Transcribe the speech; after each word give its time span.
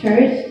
Church, 0.00 0.43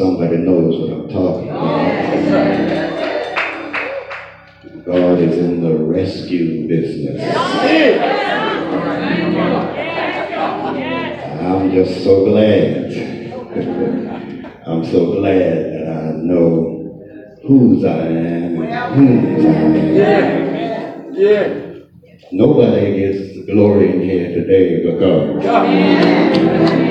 Somebody 0.00 0.38
knows 0.38 0.80
what 0.80 0.90
I'm 0.96 1.08
talking 1.10 1.50
about. 1.50 1.92
God 4.86 5.18
is 5.18 5.36
in 5.36 5.62
the 5.62 5.76
rescue 5.76 6.66
business. 6.66 7.20
I'm 11.42 11.70
just 11.70 12.02
so 12.02 12.24
glad. 12.24 12.86
I'm 14.66 14.84
so 14.86 15.12
glad 15.20 15.64
that 15.74 15.86
I 15.86 16.12
know 16.12 16.96
whose 17.46 17.84
I 17.84 18.06
am 18.06 18.62
and 18.62 18.94
whose 18.94 19.44
I 19.44 19.48
am. 19.50 21.12
Yeah. 21.12 21.76
Nobody 22.32 23.00
gets 23.00 23.44
glory 23.52 23.92
in 23.92 24.00
here 24.00 24.28
today 24.30 24.82
but 24.82 24.98
God. 24.98 26.89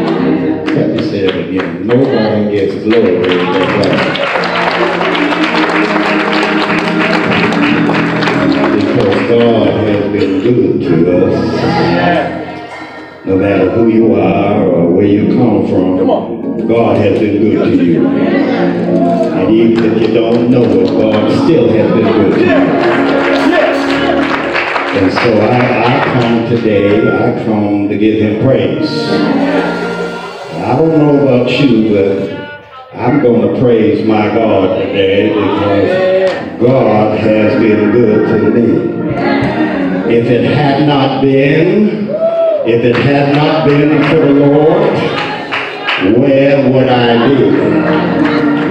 Let 1.12 1.24
me 1.24 1.28
say 1.28 1.40
it 1.40 1.50
again. 1.50 1.88
Nobody 1.88 2.52
gets 2.56 2.84
glory 2.84 3.18
but 3.18 3.66
God. 3.66 3.90
Because 8.76 9.18
God 9.28 9.68
has 9.88 10.04
been 10.12 10.34
good 10.44 10.82
to 10.82 10.96
us. 11.26 11.36
No 13.26 13.38
matter 13.38 13.72
who 13.72 13.88
you 13.88 14.14
are 14.14 14.64
or 14.64 14.92
where 14.92 15.06
you 15.08 15.28
come 15.36 15.68
from, 15.68 15.98
Come 15.98 16.10
on. 16.12 16.68
God 16.68 16.98
has 16.98 17.20
been 17.20 17.42
good 17.42 17.78
to 17.80 17.84
you. 17.84 18.08
And 18.08 19.50
even 19.52 19.86
if 19.86 20.02
you 20.08 20.14
don't 20.14 20.52
know 20.52 20.64
it, 20.64 20.88
God 20.90 21.32
still 21.44 21.70
has 21.70 21.92
been 21.92 22.14
good 22.14 22.34
to 22.36 22.40
you. 22.40 22.50
And 25.00 25.12
so 25.14 25.42
I, 25.42 25.54
I 25.86 26.04
come 26.22 26.50
today, 26.50 27.02
I 27.02 27.44
come 27.46 27.90
to 27.90 27.98
give 27.98 28.22
him 28.22 28.44
praise. 28.44 29.99
I 30.62 30.76
don't 30.76 30.98
know 31.00 31.22
about 31.24 31.50
you, 31.52 31.94
but 31.94 32.94
I'm 32.94 33.22
going 33.22 33.54
to 33.54 33.62
praise 33.62 34.06
my 34.06 34.28
God 34.28 34.78
today 34.80 35.30
because 35.30 36.60
God 36.60 37.18
has 37.18 37.54
been 37.62 37.92
good 37.92 38.28
to 38.28 38.52
me. 38.52 40.14
If 40.14 40.26
it 40.26 40.54
had 40.54 40.86
not 40.86 41.22
been, 41.22 42.10
if 42.68 42.84
it 42.84 42.96
had 42.98 43.36
not 43.36 43.68
been 43.68 44.04
for 44.10 44.20
the 44.20 44.34
Lord, 44.34 46.20
where 46.20 46.70
would 46.72 46.90
I 46.90 47.28
be? 47.30 47.52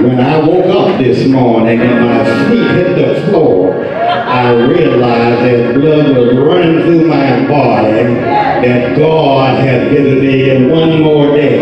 When 0.03 0.19
I 0.19 0.37
woke 0.37 0.67
up 0.67 0.99
this 1.01 1.27
morning 1.27 1.81
and 1.81 2.05
my 2.05 2.49
feet 2.49 2.71
hit 2.71 2.95
the 2.97 3.31
floor, 3.31 3.83
I 3.83 4.53
realized 4.53 5.43
that 5.43 5.73
blood 5.73 6.15
was 6.15 6.37
running 6.37 6.83
through 6.83 7.07
my 7.07 7.47
body, 7.47 8.28
that 8.63 8.97
God 8.97 9.59
given 9.91 10.19
me 10.19 10.69
one 10.69 11.01
more 11.01 11.35
day. 11.35 11.59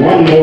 One 0.00 0.24
more 0.24 0.37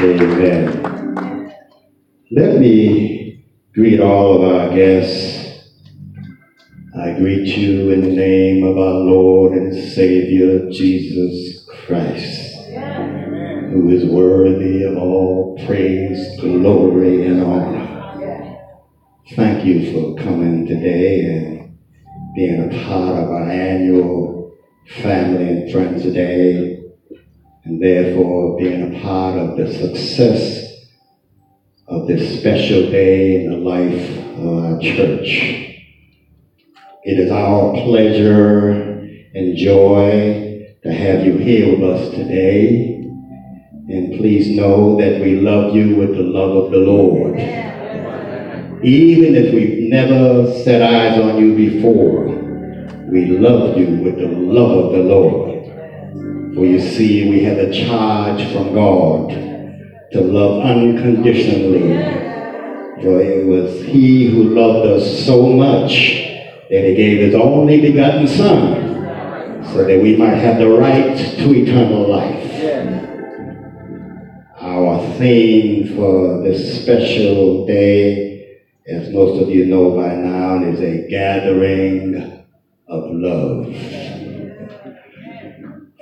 Amen. 0.00 1.52
Let 2.30 2.60
me 2.60 3.44
greet 3.74 3.98
all 3.98 4.36
of 4.36 4.42
our 4.48 4.68
guests. 4.72 5.64
I 6.96 7.14
greet 7.14 7.48
you 7.56 7.90
in 7.90 8.02
the 8.02 8.14
name 8.14 8.62
of 8.62 8.78
our 8.78 9.00
Lord 9.00 9.54
and 9.54 9.74
Savior 9.74 10.70
Jesus 10.70 11.66
Christ, 11.68 12.54
who 13.72 13.90
is 13.90 14.04
worthy 14.08 14.84
of 14.84 14.96
all 14.96 15.58
praise, 15.66 16.40
glory, 16.40 17.26
and 17.26 17.42
honor. 17.42 18.58
Thank 19.34 19.64
you 19.64 19.92
for 19.92 20.22
coming 20.22 20.66
today 20.66 21.20
and 21.24 21.78
being 22.36 22.62
a 22.62 22.86
part 22.86 23.24
of 23.24 23.28
our 23.28 23.50
annual 23.50 24.37
Family 24.88 25.48
and 25.48 25.70
Friends 25.70 26.02
today, 26.02 26.82
and 27.64 27.82
therefore 27.82 28.56
being 28.58 28.96
a 28.96 29.00
part 29.00 29.38
of 29.38 29.56
the 29.58 29.70
success 29.70 30.64
of 31.86 32.06
this 32.06 32.40
special 32.40 32.90
day 32.90 33.44
in 33.44 33.50
the 33.50 33.58
life 33.58 34.18
of 34.38 34.46
our 34.46 34.80
church. 34.80 35.28
It 37.04 37.18
is 37.18 37.30
our 37.30 37.72
pleasure 37.72 38.70
and 39.34 39.56
joy 39.58 40.74
to 40.82 40.92
have 40.92 41.24
you 41.24 41.36
here 41.36 41.78
with 41.78 41.82
us 41.82 42.08
today. 42.14 43.02
And 43.88 44.18
please 44.18 44.56
know 44.56 44.96
that 44.96 45.20
we 45.20 45.36
love 45.36 45.74
you 45.74 45.96
with 45.96 46.16
the 46.16 46.22
love 46.22 46.64
of 46.64 46.70
the 46.70 46.78
Lord. 46.78 47.38
Even 48.82 49.34
if 49.34 49.52
we've 49.52 49.90
never 49.90 50.50
set 50.64 50.80
eyes 50.80 51.18
on 51.18 51.38
you 51.38 51.54
before, 51.54 52.37
we 53.10 53.26
love 53.26 53.78
you 53.78 54.02
with 54.02 54.16
the 54.18 54.26
love 54.26 54.84
of 54.84 54.92
the 54.92 54.98
Lord. 54.98 55.64
For 56.54 56.66
you 56.66 56.78
see, 56.78 57.30
we 57.30 57.42
have 57.44 57.56
a 57.56 57.72
charge 57.72 58.52
from 58.52 58.74
God 58.74 59.30
to 60.12 60.20
love 60.20 60.64
unconditionally. 60.64 61.94
For 63.02 63.20
it 63.22 63.46
was 63.46 63.82
He 63.86 64.26
who 64.30 64.50
loved 64.50 64.88
us 64.88 65.24
so 65.24 65.46
much 65.46 65.92
that 66.68 66.84
He 66.84 66.94
gave 66.94 67.20
His 67.20 67.34
only 67.34 67.80
begotten 67.80 68.26
Son 68.26 69.64
so 69.64 69.86
that 69.86 70.02
we 70.02 70.16
might 70.16 70.34
have 70.34 70.58
the 70.58 70.68
right 70.68 71.16
to 71.16 71.54
eternal 71.54 72.10
life. 72.10 72.44
Our 74.60 75.16
theme 75.16 75.96
for 75.96 76.42
this 76.42 76.82
special 76.82 77.66
day, 77.66 78.58
as 78.86 79.08
most 79.14 79.42
of 79.42 79.48
you 79.48 79.64
know 79.64 79.96
by 79.96 80.14
now, 80.14 80.62
is 80.62 80.80
a 80.80 81.08
gathering 81.08 82.38
of 82.88 83.10
love. 83.10 83.66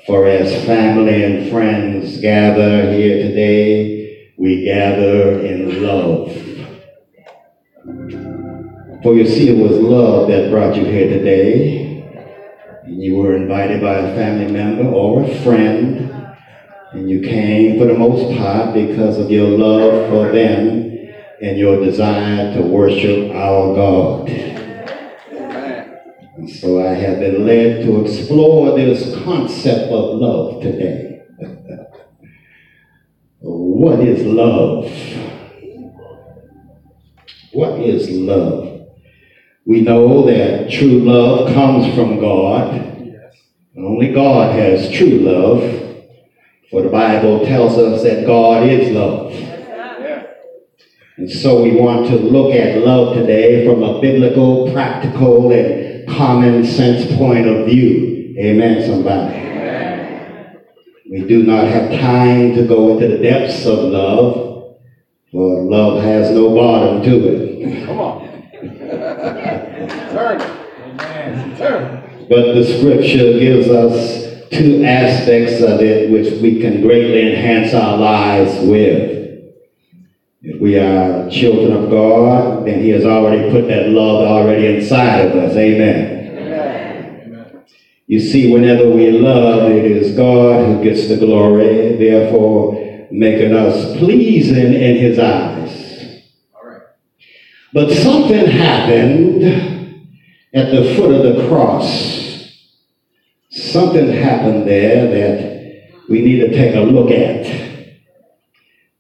For 0.07 0.27
as 0.27 0.65
family 0.65 1.25
and 1.25 1.51
friends 1.51 2.21
gather 2.21 2.93
here 2.93 3.29
today, 3.29 4.31
we 4.39 4.65
gather 4.65 5.41
in 5.41 5.83
love. 5.83 6.33
For 9.03 9.15
you 9.15 9.27
see, 9.27 9.49
it 9.51 9.63
was 9.63 9.79
love 9.79 10.29
that 10.29 10.51
brought 10.51 10.77
you 10.77 10.85
here 10.85 11.09
today. 11.09 12.03
And 12.85 13.03
you 13.03 13.17
were 13.17 13.35
invited 13.35 13.81
by 13.81 13.95
a 13.95 14.15
family 14.15 14.53
member 14.53 14.89
or 14.89 15.25
a 15.25 15.43
friend. 15.43 16.13
And 16.93 17.11
you 17.11 17.21
came 17.21 17.79
for 17.79 17.87
the 17.87 17.99
most 17.99 18.39
part 18.39 18.75
because 18.75 19.19
of 19.19 19.31
your 19.31 19.59
love 19.59 20.09
for 20.09 20.33
them 20.33 20.87
and 21.43 21.59
your 21.59 21.85
desire 21.85 22.55
to 22.55 22.63
worship 22.63 23.33
our 23.35 23.75
God. 23.75 24.56
And 26.47 26.55
so 26.55 26.81
I 26.81 26.95
have 26.95 27.19
been 27.19 27.45
led 27.45 27.83
to 27.83 28.05
explore 28.05 28.77
this 28.77 29.17
concept 29.25 29.91
of 29.91 30.21
love 30.21 30.63
today. 30.63 31.23
what 33.41 33.99
is 33.99 34.25
love? 34.25 34.85
What 37.53 37.81
is 37.81 38.09
love? 38.11 38.87
We 39.65 39.81
know 39.81 40.25
that 40.27 40.71
true 40.71 41.01
love 41.01 41.53
comes 41.53 41.93
from 41.97 42.21
God. 42.21 42.75
Yes. 43.05 43.35
Only 43.77 44.13
God 44.13 44.55
has 44.55 44.93
true 44.93 45.19
love. 45.19 45.63
For 46.71 46.83
the 46.83 46.91
Bible 46.91 47.45
tells 47.45 47.77
us 47.77 48.05
that 48.05 48.25
God 48.25 48.69
is 48.69 48.93
love. 48.93 49.33
Yeah. 49.33 50.27
And 51.17 51.29
so 51.29 51.65
we 51.65 51.73
want 51.73 52.07
to 52.07 52.15
look 52.15 52.55
at 52.55 52.85
love 52.85 53.17
today 53.17 53.67
from 53.67 53.83
a 53.83 54.01
biblical, 54.01 54.71
practical, 54.73 55.51
and 55.51 55.86
common 56.17 56.65
sense 56.65 57.15
point 57.17 57.47
of 57.47 57.67
view. 57.67 58.35
Amen, 58.39 58.87
somebody. 58.87 59.47
We 61.11 61.27
do 61.27 61.45
not 61.45 61.69
have 61.69 62.01
time 62.01 62.55
to 62.55 62.67
go 62.67 62.93
into 62.93 63.09
the 63.09 63.19
depths 63.19 63.65
of 63.67 63.79
love, 63.79 64.77
for 65.31 65.63
love 65.63 66.03
has 66.03 66.31
no 66.31 66.55
bottom 66.55 67.03
to 67.03 67.29
it. 67.29 67.87
Come 67.87 68.01
on. 68.01 68.27
Turn. 70.11 70.41
Amen. 70.41 71.57
Turn. 71.57 72.27
But 72.29 72.55
the 72.55 72.65
scripture 72.65 73.39
gives 73.39 73.69
us 73.69 74.51
two 74.51 74.85
aspects 74.85 75.63
of 75.63 75.81
it 75.81 76.11
which 76.11 76.41
we 76.41 76.61
can 76.61 76.81
greatly 76.81 77.35
enhance 77.35 77.73
our 77.75 77.97
lives 77.97 78.67
with. 78.67 79.26
If 80.43 80.61
we 80.61 80.79
are 80.79 81.31
children 81.31 81.73
of 81.73 81.91
God, 81.91 82.67
then 82.67 82.81
He 82.81 82.91
has 82.91 83.05
already 83.05 83.51
put 83.51 83.69
that 83.69 83.89
love 83.89 84.27
already 84.27 84.77
inside 84.77 85.27
of 85.27 85.37
us. 85.37 85.57
Amen. 85.57 86.39
Amen. 86.39 87.65
You 88.07 88.21
see, 88.21 88.53
whenever 88.53 88.89
we 88.91 89.11
love, 89.11 89.73
it 89.73 89.85
is 89.85 90.17
God 90.17 90.67
who 90.67 90.85
gets 90.85 91.09
the 91.09 91.17
glory, 91.17 91.97
therefore 91.97 93.09
making 93.11 93.55
us 93.55 93.97
pleasing 93.97 94.75
in 94.75 94.97
His 94.97 95.19
eyes. 95.19 96.23
All 96.55 96.69
right. 96.69 96.83
But 97.73 97.91
something 97.91 98.47
happened 98.47 99.43
at 100.53 100.71
the 100.71 100.95
foot 100.95 101.13
of 101.13 101.37
the 101.37 101.49
cross. 101.49 102.53
Something 103.51 104.09
happened 104.09 104.69
there 104.69 105.09
that 105.09 106.07
we 106.09 106.21
need 106.21 106.41
to 106.41 106.49
take 106.51 106.75
a 106.75 106.81
look 106.81 107.11
at. 107.11 107.66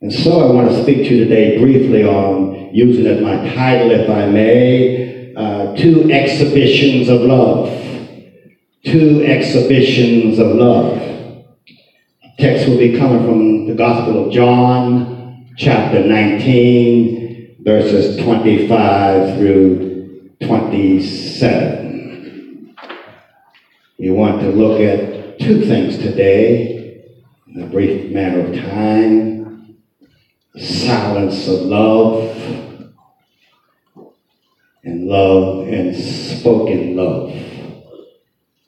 And 0.07 0.15
so 0.15 0.49
I 0.49 0.53
want 0.53 0.69
to 0.69 0.83
speak 0.85 0.99
to 0.99 1.17
you 1.17 1.25
today 1.25 1.59
briefly 1.59 2.05
on 2.05 2.73
using 2.73 3.09
as 3.09 3.21
my 3.21 3.35
title, 3.57 3.91
if 3.91 4.09
I 4.09 4.27
may, 4.27 5.35
uh, 5.35 5.75
two 5.75 6.13
exhibitions 6.13 7.09
of 7.09 7.23
love. 7.23 7.67
Two 8.85 9.25
exhibitions 9.25 10.39
of 10.39 10.55
love. 10.55 11.03
Text 12.39 12.69
will 12.69 12.79
be 12.79 12.97
coming 12.97 13.27
from 13.27 13.67
the 13.67 13.75
Gospel 13.75 14.27
of 14.27 14.33
John, 14.33 15.49
chapter 15.57 16.05
19, 16.05 17.57
verses 17.65 18.23
25 18.23 19.39
through 19.39 20.31
27. 20.41 22.77
We 23.99 24.11
want 24.11 24.41
to 24.43 24.51
look 24.51 24.81
at 24.81 25.41
two 25.41 25.67
things 25.67 25.99
today 25.99 27.03
in 27.49 27.65
a 27.65 27.67
brief 27.67 28.13
matter 28.13 28.43
of 28.43 28.55
time. 28.55 29.36
Silence 30.59 31.49
of 31.49 31.61
love 31.67 32.93
and 34.85 35.07
love 35.07 35.67
and 35.69 35.95
spoken 35.95 36.97
love. 36.97 37.31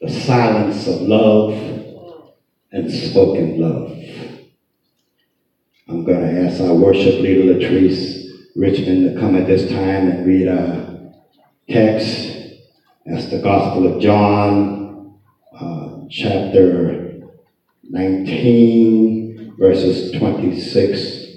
The 0.03 0.11
silence 0.11 0.87
of 0.87 1.01
love 1.01 2.35
and 2.73 2.93
spoken 2.93 3.59
love. 3.59 3.91
I'm 5.89 6.05
going 6.05 6.21
to 6.21 6.41
ask 6.43 6.61
our 6.61 6.75
worship 6.75 7.21
leader, 7.21 7.55
Latrice 7.55 8.27
Richmond, 8.55 9.15
to 9.15 9.19
come 9.19 9.35
at 9.37 9.47
this 9.47 9.71
time 9.71 10.09
and 10.09 10.27
read 10.27 10.47
our 10.47 11.15
text. 11.71 12.37
That's 13.07 13.31
the 13.31 13.39
Gospel 13.39 13.95
of 13.95 14.03
John, 14.03 15.19
uh, 15.59 16.01
chapter 16.11 17.23
19, 17.85 19.55
verses 19.59 20.13
26, 20.13 21.28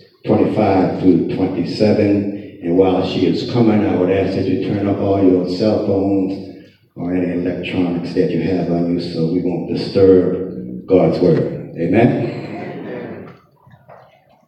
25 0.54 1.00
through 1.00 1.36
27. 1.36 2.60
And 2.64 2.78
while 2.78 3.08
she 3.08 3.26
is 3.26 3.52
coming, 3.52 3.86
I 3.86 3.96
would 3.96 4.12
ask 4.12 4.36
that 4.36 4.46
you 4.46 4.68
turn 4.68 4.88
off 4.88 4.98
all 4.98 5.24
your 5.24 5.50
cell 5.50 5.86
phones 5.86 6.68
or 6.96 7.16
any 7.16 7.42
electronics 7.42 8.14
that 8.14 8.32
you 8.32 8.42
have 8.42 8.70
on 8.70 8.94
you 8.94 9.02
so 9.02 9.32
we 9.32 9.42
won't 9.42 9.74
disturb 9.74 10.86
God's 10.86 11.20
word. 11.20 11.74
Amen? 11.78 13.34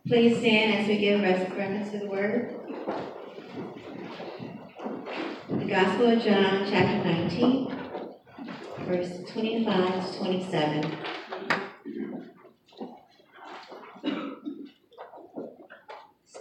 Please 0.08 0.38
stand 0.40 0.82
as 0.82 0.88
we 0.88 0.98
give 0.98 1.22
reference 1.22 1.92
to 1.92 2.00
the 2.00 2.08
word. 2.08 2.54
The 5.50 5.66
Gospel 5.66 6.12
of 6.12 6.22
John, 6.22 6.68
chapter 6.70 7.10
19, 7.10 7.78
verse 8.80 9.32
25 9.32 10.12
to 10.12 10.18
27. 10.20 10.98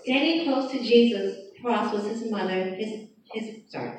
Standing 0.03 0.45
close 0.45 0.71
to 0.73 0.83
Jesus' 0.83 1.37
cross 1.61 1.93
was 1.93 2.07
his 2.07 2.31
mother, 2.31 2.75
his, 2.75 3.09
his, 3.33 3.61
sorry. 3.69 3.99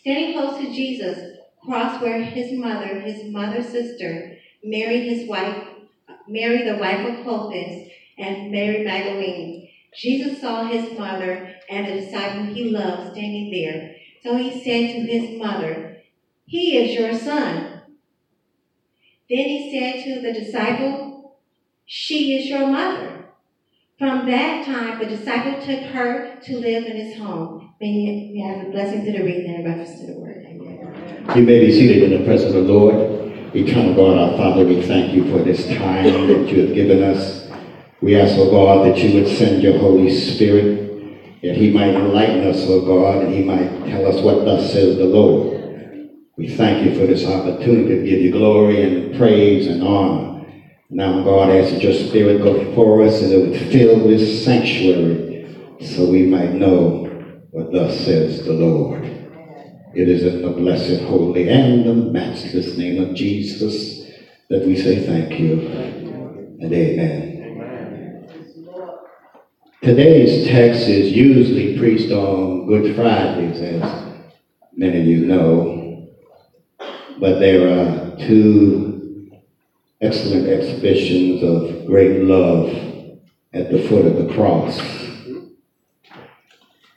Standing 0.00 0.32
close 0.32 0.58
to 0.58 0.72
Jesus' 0.72 1.36
cross 1.62 2.00
where 2.00 2.22
his 2.22 2.58
mother, 2.58 3.00
his 3.00 3.30
mother's 3.30 3.68
sister, 3.68 4.36
Mary, 4.64 5.08
his 5.08 5.28
wife, 5.28 5.64
Mary, 6.26 6.62
the 6.62 6.78
wife 6.78 7.06
of 7.06 7.24
Clopas, 7.24 7.90
and 8.18 8.50
Mary 8.50 8.84
Magdalene. 8.84 9.68
Jesus 9.94 10.40
saw 10.40 10.64
his 10.64 10.96
mother 10.96 11.54
and 11.68 11.86
the 11.86 12.00
disciple 12.00 12.44
he 12.44 12.70
loved 12.70 13.12
standing 13.12 13.50
there. 13.50 13.94
So 14.22 14.36
he 14.36 14.62
said 14.62 14.94
to 14.94 15.00
his 15.00 15.38
mother, 15.38 15.98
He 16.46 16.76
is 16.76 16.94
your 16.94 17.12
son. 17.12 17.82
Then 19.28 19.46
he 19.46 19.70
said 19.70 20.04
to 20.04 20.20
the 20.20 20.32
disciple, 20.32 21.36
She 21.84 22.38
is 22.38 22.48
your 22.48 22.68
mother. 22.68 23.21
From 23.98 24.26
that 24.26 24.64
time, 24.64 24.98
the 24.98 25.06
disciple 25.06 25.60
took 25.60 25.80
her 25.90 26.40
to 26.40 26.56
live 26.58 26.86
in 26.86 26.96
his 26.96 27.18
home. 27.18 27.72
May 27.80 27.88
you 28.32 28.44
have 28.48 28.64
the 28.64 28.72
blessings 28.72 29.06
of 29.06 29.14
the 29.14 29.22
reading 29.22 29.54
and 29.54 29.64
reference 29.64 30.00
to 30.00 30.06
the 30.06 30.18
word. 30.18 30.44
Amen. 30.46 31.36
You 31.36 31.42
may 31.42 31.66
be 31.66 31.72
seated 31.72 32.10
in 32.10 32.18
the 32.18 32.24
presence 32.24 32.54
of 32.54 32.66
the 32.66 32.72
Lord. 32.72 33.30
Eternal 33.54 33.94
God, 33.94 34.16
our 34.16 34.36
Father, 34.36 34.64
we 34.64 34.80
thank 34.82 35.12
you 35.12 35.28
for 35.30 35.38
this 35.42 35.66
time 35.66 36.04
that 36.04 36.50
you 36.50 36.66
have 36.66 36.74
given 36.74 37.02
us. 37.02 37.50
We 38.00 38.16
ask, 38.16 38.36
O 38.38 38.50
God, 38.50 38.86
that 38.86 38.98
you 39.02 39.20
would 39.20 39.28
send 39.28 39.62
your 39.62 39.78
Holy 39.78 40.10
Spirit, 40.10 41.42
that 41.42 41.54
he 41.54 41.70
might 41.70 41.94
enlighten 41.94 42.46
us, 42.46 42.66
O 42.66 42.86
God, 42.86 43.24
and 43.24 43.34
he 43.34 43.44
might 43.44 43.84
tell 43.84 44.06
us 44.06 44.22
what 44.22 44.46
thus 44.46 44.72
says 44.72 44.96
the 44.96 45.04
Lord. 45.04 45.60
We 46.38 46.48
thank 46.48 46.84
you 46.84 46.98
for 46.98 47.06
this 47.06 47.26
opportunity 47.26 47.94
to 47.94 48.02
give 48.02 48.20
you 48.20 48.32
glory 48.32 48.82
and 48.82 49.14
praise 49.16 49.66
and 49.66 49.82
honor. 49.82 50.31
Now, 50.94 51.24
God, 51.24 51.48
I 51.48 51.56
ask 51.56 51.72
that 51.72 51.82
your 51.82 51.94
Spirit 51.94 52.42
go 52.42 52.64
before 52.66 53.02
us 53.02 53.22
and 53.22 53.32
it 53.32 53.48
would 53.48 53.72
fill 53.72 54.06
this 54.06 54.44
sanctuary 54.44 55.56
so 55.80 56.10
we 56.10 56.24
might 56.26 56.52
know 56.52 57.08
what 57.50 57.72
thus 57.72 57.98
says 58.04 58.44
the 58.44 58.52
Lord. 58.52 59.02
It 59.94 60.06
is 60.06 60.22
in 60.22 60.42
the 60.42 60.50
blessed, 60.50 61.04
holy, 61.04 61.48
and 61.48 61.86
the 61.86 61.94
matchless 61.94 62.76
name 62.76 63.02
of 63.02 63.16
Jesus 63.16 64.06
that 64.50 64.66
we 64.66 64.76
say 64.76 65.06
thank 65.06 65.40
you 65.40 65.60
and 66.60 66.70
amen. 66.70 68.28
Today's 69.80 70.46
text 70.46 70.88
is 70.88 71.10
usually 71.10 71.78
preached 71.78 72.12
on 72.12 72.66
Good 72.66 72.94
Fridays, 72.94 73.58
as 73.62 74.22
many 74.74 75.00
of 75.00 75.06
you 75.06 75.26
know, 75.26 76.10
but 77.18 77.38
there 77.38 77.66
are 77.66 78.16
two 78.18 78.91
excellent 80.02 80.48
exhibitions 80.48 81.44
of 81.44 81.86
great 81.86 82.22
love 82.22 82.68
at 83.52 83.70
the 83.70 83.86
foot 83.88 84.04
of 84.04 84.16
the 84.16 84.34
cross. 84.34 84.80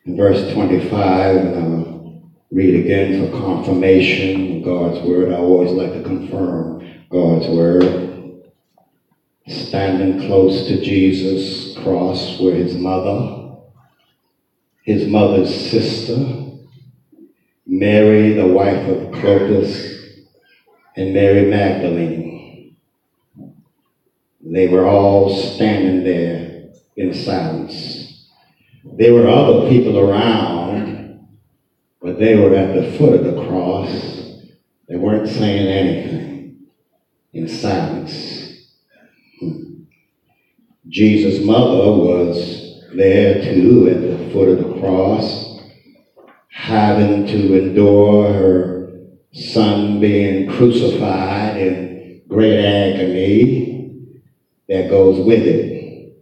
In 0.05 0.17
verse 0.17 0.51
25, 0.53 1.35
and 1.35 1.55
I'll 1.55 2.31
read 2.51 2.83
again 2.83 3.29
for 3.29 3.37
confirmation 3.37 4.57
of 4.57 4.63
God's 4.63 5.07
word. 5.07 5.31
I 5.31 5.35
always 5.35 5.71
like 5.71 5.93
to 5.93 6.01
confirm 6.01 7.05
God's 7.09 7.47
word. 7.47 8.41
Standing 9.47 10.25
close 10.25 10.65
to 10.65 10.81
Jesus' 10.81 11.77
cross 11.77 12.39
were 12.39 12.53
his 12.53 12.73
mother, 12.75 13.57
his 14.81 15.07
mother's 15.07 15.53
sister, 15.53 16.43
Mary, 17.67 18.33
the 18.33 18.47
wife 18.47 18.87
of 18.89 19.11
Clopas, 19.11 20.23
and 20.95 21.13
Mary 21.13 21.45
Magdalene. 21.51 22.34
They 24.47 24.67
were 24.67 24.85
all 24.85 25.35
standing 25.35 26.03
there 26.03 26.69
in 26.95 27.13
silence. 27.15 28.29
There 28.83 29.13
were 29.13 29.27
other 29.27 29.67
people 29.67 29.97
around, 29.97 31.27
but 31.99 32.19
they 32.19 32.35
were 32.35 32.53
at 32.53 32.75
the 32.75 32.95
foot 32.95 33.19
of 33.19 33.23
the 33.23 33.43
cross. 33.47 33.89
They 34.87 34.97
weren't 34.97 35.27
saying 35.27 35.67
anything 35.67 36.67
in 37.33 37.47
silence. 37.47 38.69
Jesus' 40.87 41.43
mother 41.43 41.91
was 41.91 42.83
there 42.95 43.41
too 43.41 43.89
at 43.89 43.99
the 43.99 44.31
foot 44.31 44.49
of 44.49 44.57
the 44.59 44.79
cross, 44.79 45.59
having 46.49 47.25
to 47.25 47.63
endure 47.63 48.31
her 48.31 49.01
son 49.33 49.99
being 49.99 50.47
crucified 50.47 51.57
in 51.57 52.21
great 52.27 52.59
agony 52.59 53.74
that 54.67 54.89
goes 54.89 55.25
with 55.25 55.41
it. 55.41 56.15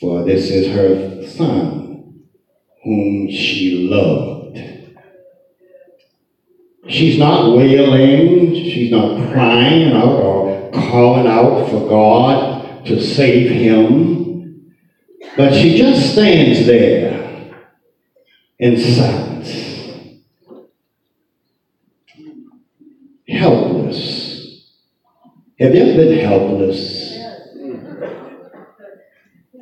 For 0.00 0.24
this 0.24 0.50
is 0.50 0.68
her 0.68 1.26
son 1.26 2.24
whom 2.82 3.30
she 3.30 3.86
loved. 3.88 4.58
She's 6.88 7.18
not 7.18 7.56
wailing, 7.56 8.54
she's 8.54 8.90
not 8.90 9.30
crying 9.30 9.92
out 9.92 10.22
or 10.22 10.70
calling 10.72 11.26
out 11.26 11.68
for 11.70 11.88
God 11.88 12.84
to 12.86 13.00
save 13.00 13.50
him, 13.50 14.72
but 15.36 15.54
she 15.54 15.76
just 15.76 16.12
stands 16.12 16.66
there 16.66 17.54
in 18.58 18.76
silence, 18.78 20.18
helpless. 23.28 24.64
Have 25.58 25.74
you 25.74 25.82
ever 25.82 25.94
been 25.96 26.18
helpless? 26.18 27.09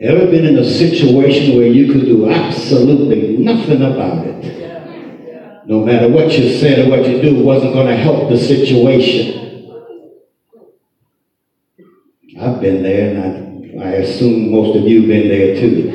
Ever 0.01 0.27
been 0.27 0.47
in 0.47 0.57
a 0.59 0.65
situation 0.65 1.57
where 1.57 1.67
you 1.67 1.93
could 1.93 2.05
do 2.05 2.31
absolutely 2.31 3.37
nothing 3.39 3.83
about 3.83 4.25
it? 4.29 5.67
No 5.67 5.85
matter 5.85 6.09
what 6.09 6.39
you 6.39 6.57
said 6.57 6.87
or 6.87 6.91
what 6.91 7.09
you 7.09 7.21
do 7.21 7.43
wasn't 7.43 7.73
going 7.73 7.89
to 7.89 7.97
help 7.97 8.29
the 8.29 8.39
situation. 8.39 9.67
I've 12.41 12.61
been 12.61 12.85
there, 12.85 13.11
and 13.11 13.81
I, 13.81 13.87
I 13.87 13.91
assume 13.95 14.53
most 14.53 14.77
of 14.77 14.85
you 14.85 15.01
have 15.01 15.09
been 15.09 15.29
there 15.29 15.61
too. 15.61 15.91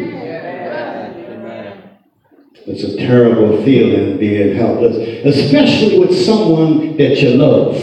It's 2.65 2.83
a 2.83 2.97
terrible 2.97 3.63
feeling 3.63 4.17
being 4.17 4.55
helpless, 4.57 4.97
especially 5.25 5.99
with 5.99 6.13
someone 6.25 6.97
that 6.97 7.21
you 7.21 7.35
love, 7.35 7.77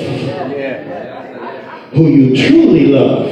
who 1.94 2.08
you 2.08 2.36
truly 2.36 2.86
love, 2.86 3.28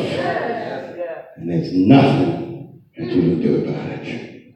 and 1.36 1.50
there's 1.50 1.72
nothing 1.74 2.37
that 2.98 3.10
you 3.10 3.36
do 3.36 3.64
about 3.64 3.90
it. 3.90 4.54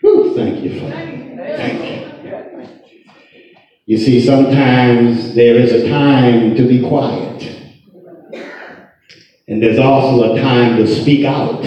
Whew, 0.00 0.34
thank 0.34 0.64
you, 0.64 0.80
Father. 0.80 0.94
Thank 1.56 1.84
you. 1.84 2.02
You 3.84 3.98
see, 3.98 4.24
sometimes 4.24 5.34
there 5.34 5.56
is 5.56 5.72
a 5.72 5.88
time 5.88 6.54
to 6.56 6.66
be 6.66 6.86
quiet. 6.86 7.42
And 9.48 9.62
there's 9.62 9.78
also 9.78 10.32
a 10.32 10.40
time 10.40 10.76
to 10.76 10.86
speak 10.86 11.26
out. 11.26 11.62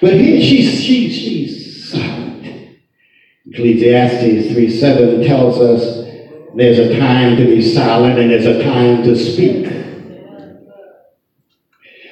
But 0.00 0.14
here 0.14 0.40
she's, 0.40 0.82
she's, 0.82 1.14
she's 1.14 1.90
silent. 1.92 2.78
Ecclesiastes 3.46 4.52
3 4.52 4.70
7 4.70 5.22
tells 5.22 5.60
us 5.60 6.08
there's 6.56 6.78
a 6.78 6.98
time 6.98 7.36
to 7.36 7.44
be 7.44 7.62
silent 7.62 8.18
and 8.18 8.30
there's 8.30 8.46
a 8.46 8.64
time 8.64 9.02
to 9.04 9.14
speak. 9.14 9.70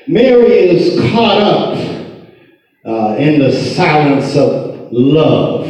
Mary 0.07 0.53
is 0.53 1.01
caught 1.13 1.39
up 1.39 1.92
uh, 2.85 3.17
in 3.19 3.39
the 3.39 3.53
silence 3.53 4.37
of 4.37 4.91
love. 4.91 5.67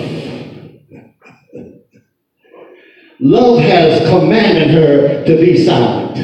Love 3.21 3.61
has 3.61 4.09
commanded 4.09 4.71
her 4.71 5.25
to 5.25 5.37
be 5.37 5.65
silent. 5.65 6.17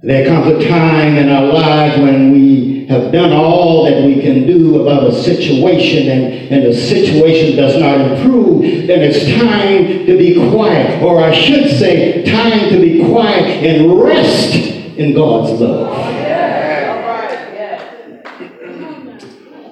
There 0.00 0.26
comes 0.26 0.64
a 0.64 0.68
time 0.68 1.16
in 1.16 1.28
our 1.28 1.52
lives 1.52 2.00
when 2.00 2.30
we 2.30 2.86
have 2.86 3.12
done 3.12 3.32
all 3.32 3.84
that 3.84 4.04
we 4.04 4.22
can 4.22 4.46
do 4.46 4.80
about 4.80 5.08
a 5.08 5.12
situation 5.12 6.08
and, 6.08 6.52
and 6.52 6.64
the 6.64 6.72
situation 6.72 7.56
does 7.56 7.76
not 7.78 8.00
improve, 8.00 8.62
then 8.62 9.02
it's 9.02 9.24
time 9.38 10.06
to 10.06 10.16
be 10.16 10.34
quiet. 10.50 11.02
Or 11.02 11.22
I 11.22 11.34
should 11.34 11.68
say, 11.68 12.24
time 12.24 12.70
to 12.70 12.80
be 12.80 13.04
quiet 13.04 13.44
and 13.64 14.00
rest 14.00 14.54
in 14.54 15.14
God's 15.14 15.60
love. 15.60 16.07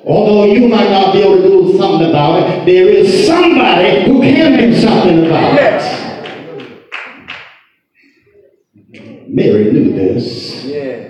Although 0.06 0.44
you 0.44 0.68
might 0.68 0.88
not 0.88 1.12
be 1.12 1.18
able 1.20 1.38
to 1.38 1.42
do 1.42 1.76
something 1.76 2.10
about 2.10 2.48
it, 2.48 2.64
there 2.64 2.86
is 2.86 3.26
somebody 3.26 4.04
who 4.04 4.20
can 4.20 4.56
do 4.56 4.72
something 4.80 5.26
about 5.26 5.54
it. 5.54 5.56
Yes. 5.56 6.02
Mary 9.26 9.72
knew 9.72 9.92
this. 9.92 10.64
Yeah. 10.64 11.08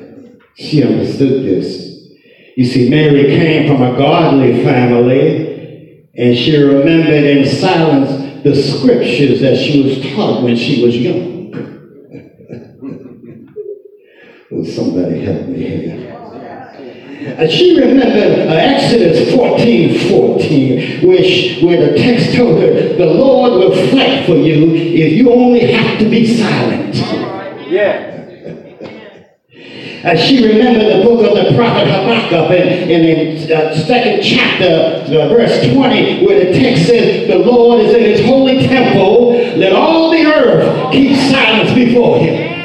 She 0.55 0.83
understood 0.83 1.45
this. 1.45 2.09
You 2.57 2.65
see, 2.65 2.89
Mary 2.89 3.25
came 3.25 3.69
from 3.69 3.83
a 3.83 3.99
godly 3.99 4.65
family, 4.65 6.09
and 6.17 6.35
she 6.35 6.57
remembered 6.57 7.23
in 7.23 7.45
silence 7.47 8.43
the 8.45 8.55
scriptures 8.55 9.43
that 9.43 9.59
she 9.59 9.83
was 9.83 10.01
taught 10.15 10.43
when 10.43 10.57
she 10.57 10.83
was 10.83 10.97
young. 10.97 11.51
Will 14.51 14.65
somebody 14.65 15.21
help 15.21 15.49
me 15.49 15.59
here? 15.59 16.16
And 17.27 17.51
she 17.51 17.79
remembered 17.79 18.49
uh, 18.49 18.53
Exodus 18.55 19.35
14, 19.35 20.11
14, 20.11 21.07
where, 21.07 21.25
she, 21.25 21.67
where 21.67 21.91
the 21.91 21.99
text 21.99 22.37
told 22.37 22.61
her, 22.63 22.95
the 22.97 23.05
Lord 23.07 23.53
will 23.53 23.91
fight 23.91 24.27
for 24.27 24.37
you 24.37 24.73
if 24.75 25.13
you 25.13 25.33
only 25.33 25.73
have 25.73 25.99
to 25.99 26.09
be 26.09 26.25
silent. 26.25 26.95
Yeah. 27.69 28.13
And 30.05 30.17
she 30.21 30.47
remembered 30.47 31.01
the 31.01 31.03
book 31.03 31.27
of 31.27 31.35
the 31.35 31.57
prophet 31.57 31.89
Habakkuk 31.89 32.51
and 32.53 32.89
in 32.89 33.49
the 33.49 33.57
uh, 33.57 33.75
second 33.75 34.23
chapter, 34.23 35.03
uh, 35.13 35.29
verse 35.29 35.59
20, 35.73 36.25
where 36.25 36.45
the 36.45 36.53
text 36.53 36.87
says, 36.87 37.27
The 37.27 37.39
Lord 37.39 37.81
is 37.81 37.93
in 37.93 38.03
his 38.03 38.25
holy 38.25 38.69
temple, 38.69 39.33
let 39.59 39.73
all 39.73 40.13
the 40.13 40.25
earth 40.25 40.93
keep 40.93 41.17
silence 41.17 41.75
before 41.75 42.21
him. 42.21 42.57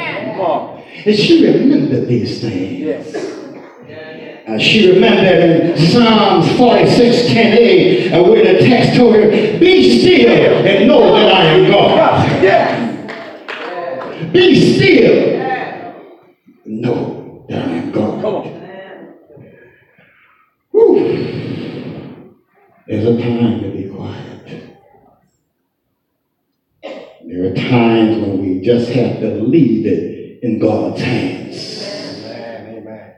And 1.04 1.16
she 1.16 1.44
remembered 1.44 2.06
these 2.06 2.40
things. 2.40 2.80
Yes. 2.80 3.31
Uh, 4.52 4.58
she 4.58 4.92
remembered 4.92 5.70
in 5.70 5.78
Psalms 5.78 6.46
46, 6.58 7.30
10a, 7.30 8.12
uh, 8.12 8.22
where 8.22 8.44
the 8.52 8.58
text 8.58 8.96
told 8.98 9.14
her, 9.14 9.30
Be 9.58 9.98
still 9.98 10.30
and 10.66 10.86
know 10.86 11.14
that 11.14 11.32
I 11.32 11.44
am 11.44 11.70
God. 11.70 12.42
Yeah. 12.42 14.30
Be 14.30 14.74
still. 14.74 15.38
Know 16.66 17.46
that 17.48 17.66
I 17.66 17.72
am 17.72 17.92
God. 17.92 18.20
Come 18.20 18.34
on. 18.34 18.44
Whew. 20.72 22.36
There's 22.86 23.06
a 23.06 23.22
time 23.22 23.60
to 23.62 23.70
be 23.70 23.88
quiet. 23.88 24.68
There 27.24 27.50
are 27.50 27.54
times 27.54 28.18
when 28.18 28.42
we 28.42 28.60
just 28.60 28.90
have 28.90 29.18
to 29.20 29.28
leave 29.28 29.86
it 29.86 30.42
in 30.42 30.58
God's 30.58 31.00
hands. 31.00 31.82
Amen. 31.86 32.76
Amen. 32.76 33.12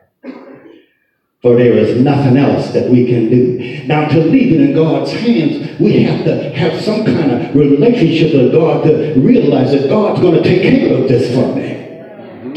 For 1.45 1.57
there 1.57 1.75
is 1.75 2.01
nothing 2.01 2.39
else 2.39 2.71
that 2.71 2.89
we 2.89 3.05
can 3.07 3.29
do. 3.29 3.85
Now, 3.85 4.09
to 4.09 4.19
leave 4.19 4.55
it 4.55 4.63
in 4.63 4.75
God's 4.75 5.13
hands, 5.13 5.79
we 5.79 6.03
have 6.05 6.25
to 6.25 6.49
have 6.55 6.81
some 6.81 7.05
kind 7.05 7.31
of 7.33 7.55
relationship 7.55 8.33
with 8.33 8.51
God 8.51 8.83
to 8.85 9.13
realize 9.21 9.73
that 9.73 9.91
God's 9.91 10.23
going 10.23 10.43
to 10.43 10.43
take 10.43 10.63
care 10.63 10.97
of 10.97 11.07
this 11.07 11.35
for 11.35 11.55
me. 11.55 11.67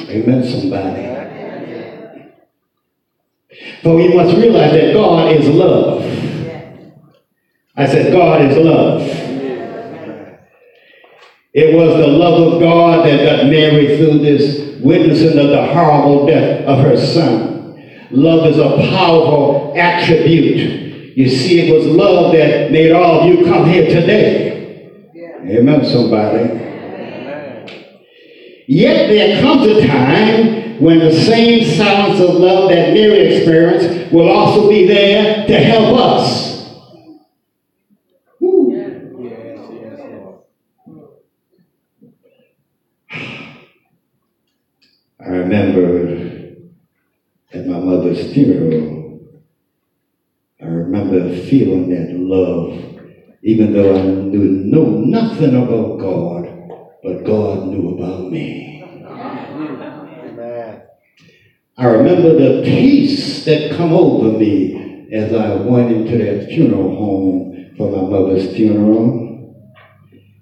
Amen, 0.09 0.41
somebody. 0.47 1.03
For 3.83 3.93
we 3.93 4.15
must 4.15 4.37
realize 4.37 4.71
that 4.71 4.93
God 4.93 5.35
is 5.35 5.49
love. 5.49 6.03
I 7.75 7.87
said, 7.87 8.13
God 8.13 8.49
is 8.49 8.55
love. 8.55 9.01
It 11.53 11.75
was 11.75 11.97
the 11.97 12.07
love 12.07 12.53
of 12.53 12.61
God 12.61 13.05
that 13.05 13.25
got 13.25 13.47
Mary 13.47 13.97
through 13.97 14.19
this 14.19 14.79
witnessing 14.79 15.37
of 15.37 15.49
the 15.49 15.65
horrible 15.73 16.25
death 16.25 16.65
of 16.65 16.79
her 16.79 16.95
son. 16.95 17.56
Love 18.11 18.47
is 18.47 18.57
a 18.57 18.89
powerful 18.89 19.73
attribute. 19.75 21.17
You 21.17 21.29
see, 21.29 21.67
it 21.67 21.73
was 21.73 21.85
love 21.87 22.31
that 22.33 22.71
made 22.71 22.91
all 22.91 23.21
of 23.21 23.25
you 23.27 23.45
come 23.45 23.69
here 23.69 23.85
today. 23.85 25.09
Amen, 25.45 25.83
somebody. 25.85 26.67
Yet 28.67 29.07
there 29.07 29.41
comes 29.41 29.65
a 29.65 29.87
time 29.87 30.79
when 30.79 30.99
the 30.99 31.11
same 31.11 31.63
silence 31.75 32.19
of 32.19 32.35
love 32.35 32.69
that 32.69 32.93
Mary 32.93 33.35
experienced 33.35 34.13
will 34.13 34.29
also 34.29 34.69
be 34.69 34.85
there 34.85 35.47
to 35.47 35.59
help 35.59 35.97
us. 35.97 36.69
Woo. 38.39 38.73
Yes. 38.73 39.03
Yes, 39.19 39.99
I 45.19 45.29
remember 45.29 46.26
at 47.57 47.67
my 47.67 47.79
mother's 47.79 48.33
funeral, 48.33 49.19
I 50.61 50.65
remember 50.65 51.35
feeling 51.35 51.89
that 51.89 52.13
love, 52.13 52.99
even 53.41 53.73
though 53.73 53.95
I 53.95 54.01
knew 54.01 54.47
know 54.49 54.85
nothing 54.85 55.55
about 55.55 55.97
God, 55.99 56.53
but 57.03 57.23
God 57.23 57.67
knew 57.69 57.95
about 57.95 58.31
me. 58.31 58.83
I 61.79 61.85
remember 61.85 62.33
the 62.33 62.63
peace 62.63 63.45
that 63.45 63.71
come 63.71 63.91
over 63.91 64.37
me 64.37 65.07
as 65.11 65.33
I 65.33 65.55
went 65.55 65.91
into 65.91 66.17
that 66.17 66.49
funeral 66.49 66.95
home 66.95 67.73
for 67.77 67.89
my 67.89 68.09
mother's 68.09 68.55
funeral. 68.55 69.55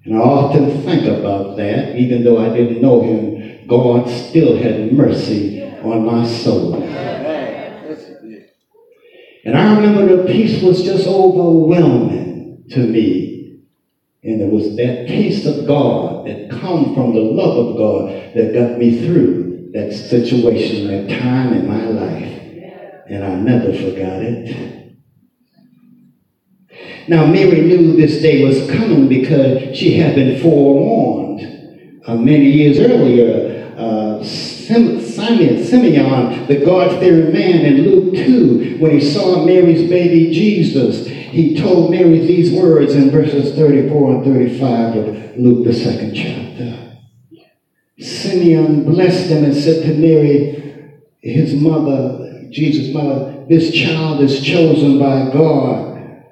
And 0.05 0.15
I 0.15 0.19
often 0.19 0.69
think 0.81 1.05
about 1.05 1.57
that, 1.57 1.95
even 1.95 2.23
though 2.23 2.37
I 2.37 2.53
didn't 2.55 2.81
know 2.81 3.01
him, 3.01 3.67
God 3.67 4.07
still 4.07 4.55
had 4.55 4.93
mercy 4.93 5.61
on 5.85 6.05
my 6.05 6.25
soul. 6.25 6.75
Amen. 6.75 7.85
Yes, 7.87 8.07
He 8.21 8.29
did. 8.29 8.49
And 9.45 9.55
I 9.55 9.75
remember 9.75 10.17
the 10.17 10.31
peace 10.31 10.63
was 10.63 10.83
just 10.83 11.07
overwhelming 11.07 12.63
to 12.71 12.79
me. 12.79 13.59
And 14.23 14.41
it 14.41 14.49
was 14.49 14.75
that 14.77 15.07
peace 15.07 15.45
of 15.45 15.67
God 15.67 16.25
that 16.25 16.49
come 16.49 16.95
from 16.95 17.13
the 17.13 17.21
love 17.21 17.67
of 17.67 17.77
God 17.77 18.09
that 18.33 18.53
got 18.55 18.79
me 18.79 19.05
through 19.05 19.69
that 19.73 19.93
situation, 19.93 20.87
that 20.87 21.19
time 21.19 21.53
in 21.53 21.67
my 21.67 21.85
life. 21.85 22.41
And 23.07 23.23
I 23.23 23.35
never 23.35 23.71
forgot 23.71 24.21
it. 24.23 24.95
Now, 27.07 27.27
Mary 27.27 27.61
knew 27.61 27.95
this 27.95 28.23
day 28.23 28.43
was 28.43 28.67
coming 28.71 29.07
because 29.07 29.77
she 29.77 29.93
had 29.93 30.15
been 30.15 30.41
forewarned 30.41 32.01
uh, 32.07 32.15
many 32.15 32.49
years 32.49 32.79
earlier. 32.79 33.75
Uh, 33.77 34.23
Sim- 34.65 34.99
Simeon, 34.99 36.47
the 36.47 36.63
God-fearing 36.65 37.31
man 37.31 37.65
in 37.65 37.83
Luke 37.83 38.15
2, 38.15 38.77
when 38.79 38.91
he 38.91 39.01
saw 39.01 39.45
Mary's 39.45 39.89
baby 39.89 40.31
Jesus, 40.31 41.05
he 41.07 41.55
told 41.55 41.91
Mary 41.91 42.19
these 42.19 42.51
words 42.51 42.95
in 42.95 43.11
verses 43.11 43.55
34 43.55 44.15
and 44.15 44.23
35 44.23 44.95
of 44.95 45.37
Luke, 45.37 45.65
the 45.65 45.73
second 45.73 46.15
chapter. 46.15 46.97
Simeon 47.99 48.85
blessed 48.85 49.27
him 49.27 49.43
and 49.43 49.55
said 49.55 49.83
to 49.83 49.93
Mary, 49.95 50.87
his 51.21 51.53
mother, 51.53 52.47
Jesus' 52.49 52.93
mother, 52.93 53.45
this 53.47 53.71
child 53.71 54.21
is 54.21 54.41
chosen 54.41 54.97
by 54.99 55.31
God 55.31 56.23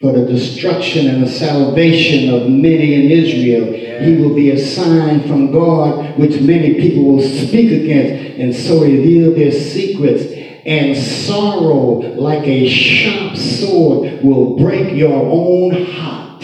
for 0.00 0.12
the 0.12 0.26
destruction 0.26 1.08
and 1.08 1.22
the 1.22 1.30
salvation 1.30 2.34
of 2.34 2.48
many 2.48 2.94
in 2.94 3.10
Israel. 3.10 3.83
He 4.02 4.16
will 4.16 4.34
be 4.34 4.50
a 4.50 4.58
sign 4.58 5.26
from 5.28 5.52
God 5.52 6.18
which 6.18 6.40
many 6.40 6.74
people 6.74 7.04
will 7.04 7.22
speak 7.22 7.70
against 7.70 8.38
and 8.38 8.54
so 8.54 8.82
reveal 8.82 9.34
their 9.34 9.52
secrets. 9.52 10.24
And 10.66 10.96
sorrow, 10.96 11.98
like 12.16 12.46
a 12.46 12.66
sharp 12.68 13.36
sword, 13.36 14.22
will 14.22 14.56
break 14.56 14.94
your 14.94 15.12
own 15.12 15.84
heart. 15.84 16.42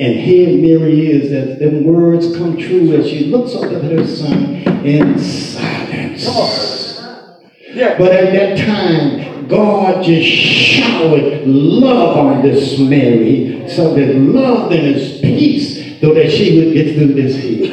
And 0.00 0.14
here 0.14 0.56
Mary 0.60 1.10
is, 1.10 1.32
as 1.32 1.58
them 1.58 1.84
words 1.84 2.36
come 2.36 2.56
true 2.56 2.94
as 2.94 3.08
she 3.08 3.26
looks 3.26 3.54
up 3.54 3.64
at 3.64 3.82
her 3.82 4.06
son 4.06 4.54
in 4.84 5.18
silence. 5.18 6.24
Yeah. 7.72 7.96
But 7.98 8.12
at 8.12 8.32
that 8.32 8.58
time, 8.58 9.48
God 9.48 10.04
just 10.04 10.28
showered 10.28 11.46
love 11.46 12.16
on 12.16 12.42
this 12.42 12.78
Mary, 12.78 13.68
so 13.68 13.94
that 13.94 14.14
love 14.14 14.70
and 14.70 14.82
his 14.82 15.20
peace, 15.20 15.77
so 16.00 16.14
that 16.14 16.30
she 16.30 16.58
would 16.58 16.74
get 16.74 16.94
through 16.94 17.14
this 17.14 17.36
heat. 17.36 17.70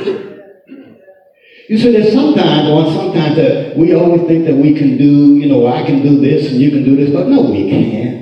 You 1.67 1.77
see, 1.79 1.91
there's 1.91 2.13
sometimes, 2.13 2.69
or 2.69 2.85
sometimes 2.93 3.35
that 3.37 3.75
we 3.75 3.95
always 3.95 4.27
think 4.27 4.45
that 4.45 4.55
we 4.55 4.75
can 4.75 4.97
do, 4.97 5.37
you 5.37 5.47
know, 5.47 5.65
I 5.67 5.83
can 5.83 6.03
do 6.03 6.19
this 6.19 6.51
and 6.51 6.61
you 6.61 6.69
can 6.69 6.83
do 6.83 6.95
this, 6.95 7.11
but 7.11 7.27
no, 7.27 7.49
we 7.49 7.69
can't. 7.69 8.15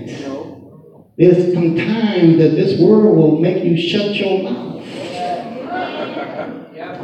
There's 1.17 1.53
some 1.53 1.75
time 1.75 2.37
that 2.37 2.55
this 2.55 2.79
world 2.79 3.17
will 3.17 3.39
make 3.39 3.63
you 3.63 3.77
shut 3.77 4.15
your 4.15 4.43
mouth. 4.43 4.83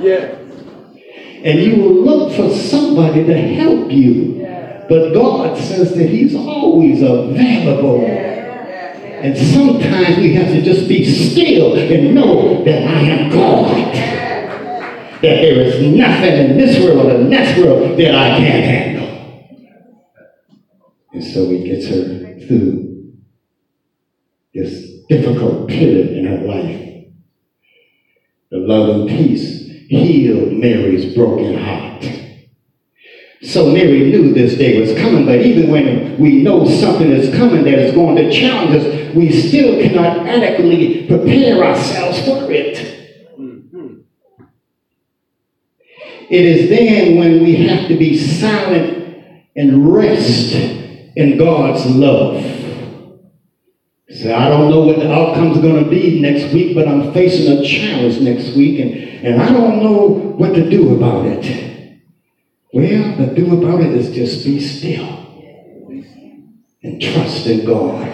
Yeah. 0.02 0.40
and 1.44 1.60
you 1.60 1.76
will 1.76 2.04
look 2.04 2.34
for 2.34 2.50
somebody 2.56 3.26
to 3.26 3.38
help 3.38 3.92
you. 3.92 4.46
But 4.90 5.14
God 5.14 5.58
says 5.58 5.94
that 5.96 6.10
He's 6.10 6.36
always 6.36 7.02
available. 7.02 8.29
And 9.21 9.38
sometimes 9.38 10.17
we 10.17 10.34
have 10.36 10.47
to 10.47 10.62
just 10.62 10.88
be 10.88 11.03
still 11.03 11.75
and 11.75 12.15
know 12.15 12.63
that 12.63 12.88
I 12.88 12.99
am 13.01 13.29
God. 13.29 13.93
That 15.21 15.21
there 15.21 15.62
is 15.62 15.82
nothing 15.95 16.34
in 16.34 16.58
this 16.58 16.82
world 16.82 17.12
or 17.12 17.17
next 17.17 17.58
world 17.60 17.99
that 17.99 18.15
I 18.15 18.38
can't 18.38 18.63
handle. 18.63 18.99
And 21.12 21.23
so 21.23 21.49
he 21.49 21.63
gets 21.63 21.88
her 21.88 22.39
through 22.47 23.13
this 24.53 25.03
difficult 25.10 25.67
period 25.67 26.17
in 26.17 26.25
her 26.25 26.45
life. 26.45 27.05
The 28.51 28.58
love 28.58 28.89
and 28.89 29.10
peace 29.10 29.67
healed 29.89 30.53
Mary's 30.53 31.13
broken 31.13 31.55
heart. 31.55 32.18
So 33.41 33.71
Mary 33.71 34.12
knew 34.12 34.34
this 34.34 34.56
day 34.56 34.82
was 34.82 34.93
coming, 34.99 35.25
but 35.25 35.39
even 35.39 35.71
when 35.71 36.17
we 36.17 36.41
know 36.43 36.67
something 36.67 37.10
is 37.10 37.34
coming 37.36 37.63
that 37.63 37.80
is 37.80 37.93
going 37.93 38.17
to 38.17 38.30
challenge 38.30 38.75
us, 38.75 39.15
we 39.15 39.32
still 39.32 39.82
cannot 39.82 40.28
adequately 40.28 41.08
prepare 41.08 41.63
ourselves 41.63 42.19
for 42.25 42.52
it. 42.52 42.75
Mm-hmm. 43.39 44.02
It 46.30 46.45
is 46.45 46.69
then 46.69 47.17
when 47.17 47.41
we 47.41 47.56
have 47.67 47.88
to 47.88 47.97
be 47.97 48.17
silent 48.17 49.23
and 49.56 49.93
rest 49.93 50.54
in 51.15 51.38
God's 51.38 51.86
love. 51.86 52.43
So 54.10 54.36
I 54.36 54.49
don't 54.49 54.69
know 54.69 54.82
what 54.82 54.97
the 54.97 55.13
outcome's 55.13 55.60
going 55.60 55.82
to 55.82 55.89
be 55.89 56.19
next 56.19 56.54
week, 56.54 56.75
but 56.75 56.89
I'm 56.89 57.13
facing 57.13 57.58
a 57.58 57.63
challenge 57.63 58.19
next 58.19 58.54
week, 58.56 58.80
and, 58.82 58.93
and 59.25 59.41
I 59.41 59.47
don't 59.54 59.82
know 59.82 60.08
what 60.08 60.56
to 60.56 60.69
do 60.69 60.93
about 60.95 61.25
it. 61.25 61.68
Well, 62.71 63.17
the 63.17 63.34
do 63.34 63.58
about 63.58 63.82
it 63.82 63.93
is 63.93 64.12
just 64.12 64.45
be 64.45 64.60
still 64.60 65.19
and 66.84 67.01
trust 67.01 67.47
in 67.47 67.65
God. 67.65 68.08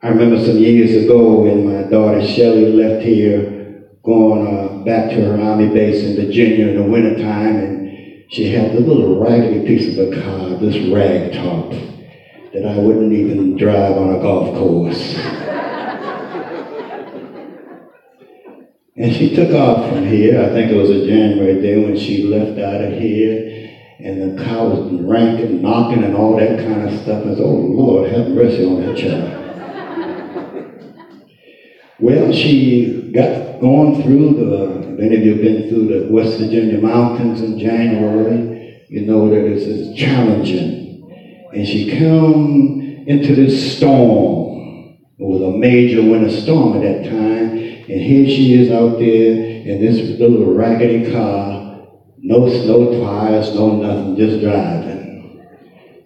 I 0.00 0.08
remember 0.08 0.44
some 0.44 0.58
years 0.58 1.04
ago 1.04 1.40
when 1.42 1.64
my 1.64 1.88
daughter 1.88 2.26
Shelley 2.26 2.72
left 2.72 3.04
here, 3.04 3.84
going 4.02 4.46
uh, 4.46 4.84
back 4.84 5.10
to 5.10 5.16
her 5.16 5.40
army 5.40 5.68
base 5.68 6.02
in 6.04 6.16
Virginia 6.16 6.68
in 6.68 6.76
the 6.76 6.82
wintertime, 6.82 7.56
and 7.56 8.24
she 8.30 8.48
had 8.50 8.72
this 8.72 8.80
little 8.80 9.22
raggedy 9.22 9.64
piece 9.64 9.96
of 9.96 10.08
a 10.08 10.20
car, 10.20 10.58
this 10.58 10.76
rag 10.88 11.32
top, 11.34 11.70
that 12.52 12.66
I 12.66 12.78
wouldn't 12.78 13.12
even 13.12 13.56
drive 13.56 13.96
on 13.96 14.16
a 14.16 14.20
golf 14.20 14.56
course. 14.56 15.47
And 18.98 19.14
she 19.14 19.34
took 19.34 19.54
off 19.54 19.88
from 19.88 20.04
here. 20.06 20.40
I 20.40 20.48
think 20.52 20.72
it 20.72 20.76
was 20.76 20.90
a 20.90 21.06
January 21.06 21.62
day 21.62 21.82
when 21.82 21.96
she 21.96 22.24
left 22.24 22.58
out 22.58 22.80
of 22.80 22.98
here, 22.98 23.70
and 24.00 24.20
the 24.36 24.44
car 24.44 24.68
was 24.68 25.00
ranking, 25.02 25.62
knocking, 25.62 26.02
and 26.02 26.16
all 26.16 26.36
that 26.36 26.58
kind 26.58 26.88
of 26.88 27.00
stuff. 27.00 27.24
I 27.24 27.30
said, 27.30 27.40
"Oh 27.40 27.54
Lord, 27.54 28.10
have 28.10 28.28
mercy 28.28 28.64
on 28.64 28.80
that 28.80 28.96
child." 28.96 29.44
Well, 32.00 32.32
she 32.32 33.10
got 33.12 33.60
going 33.60 34.02
through 34.02 34.34
the, 34.34 34.92
if 34.92 35.00
any 35.00 35.16
of 35.16 35.24
you 35.24 35.32
have 35.32 35.42
been 35.42 35.68
through 35.68 35.86
the 35.86 36.12
West 36.12 36.38
Virginia 36.38 36.78
mountains 36.78 37.40
in 37.40 37.58
January, 37.58 38.84
you 38.88 39.04
know 39.04 39.28
that 39.28 39.44
it's, 39.44 39.64
it's 39.64 39.98
challenging. 39.98 41.02
And 41.52 41.66
she 41.66 41.98
come 41.98 42.80
into 43.04 43.34
this 43.34 43.76
storm. 43.76 44.96
It 45.18 45.24
was 45.24 45.40
a 45.40 45.50
major 45.50 46.00
winter 46.02 46.30
storm 46.30 46.76
at 46.76 46.82
that 46.82 47.10
time. 47.10 47.37
And 47.90 48.02
here 48.02 48.28
she 48.28 48.52
is 48.52 48.70
out 48.70 48.98
there 48.98 49.32
in 49.32 49.80
this 49.80 50.18
little 50.20 50.52
raggedy 50.52 51.10
car, 51.10 51.88
no 52.18 52.46
snow 52.46 53.00
tires, 53.00 53.54
no 53.54 53.76
nothing, 53.76 54.16
just 54.16 54.42
driving. 54.42 55.40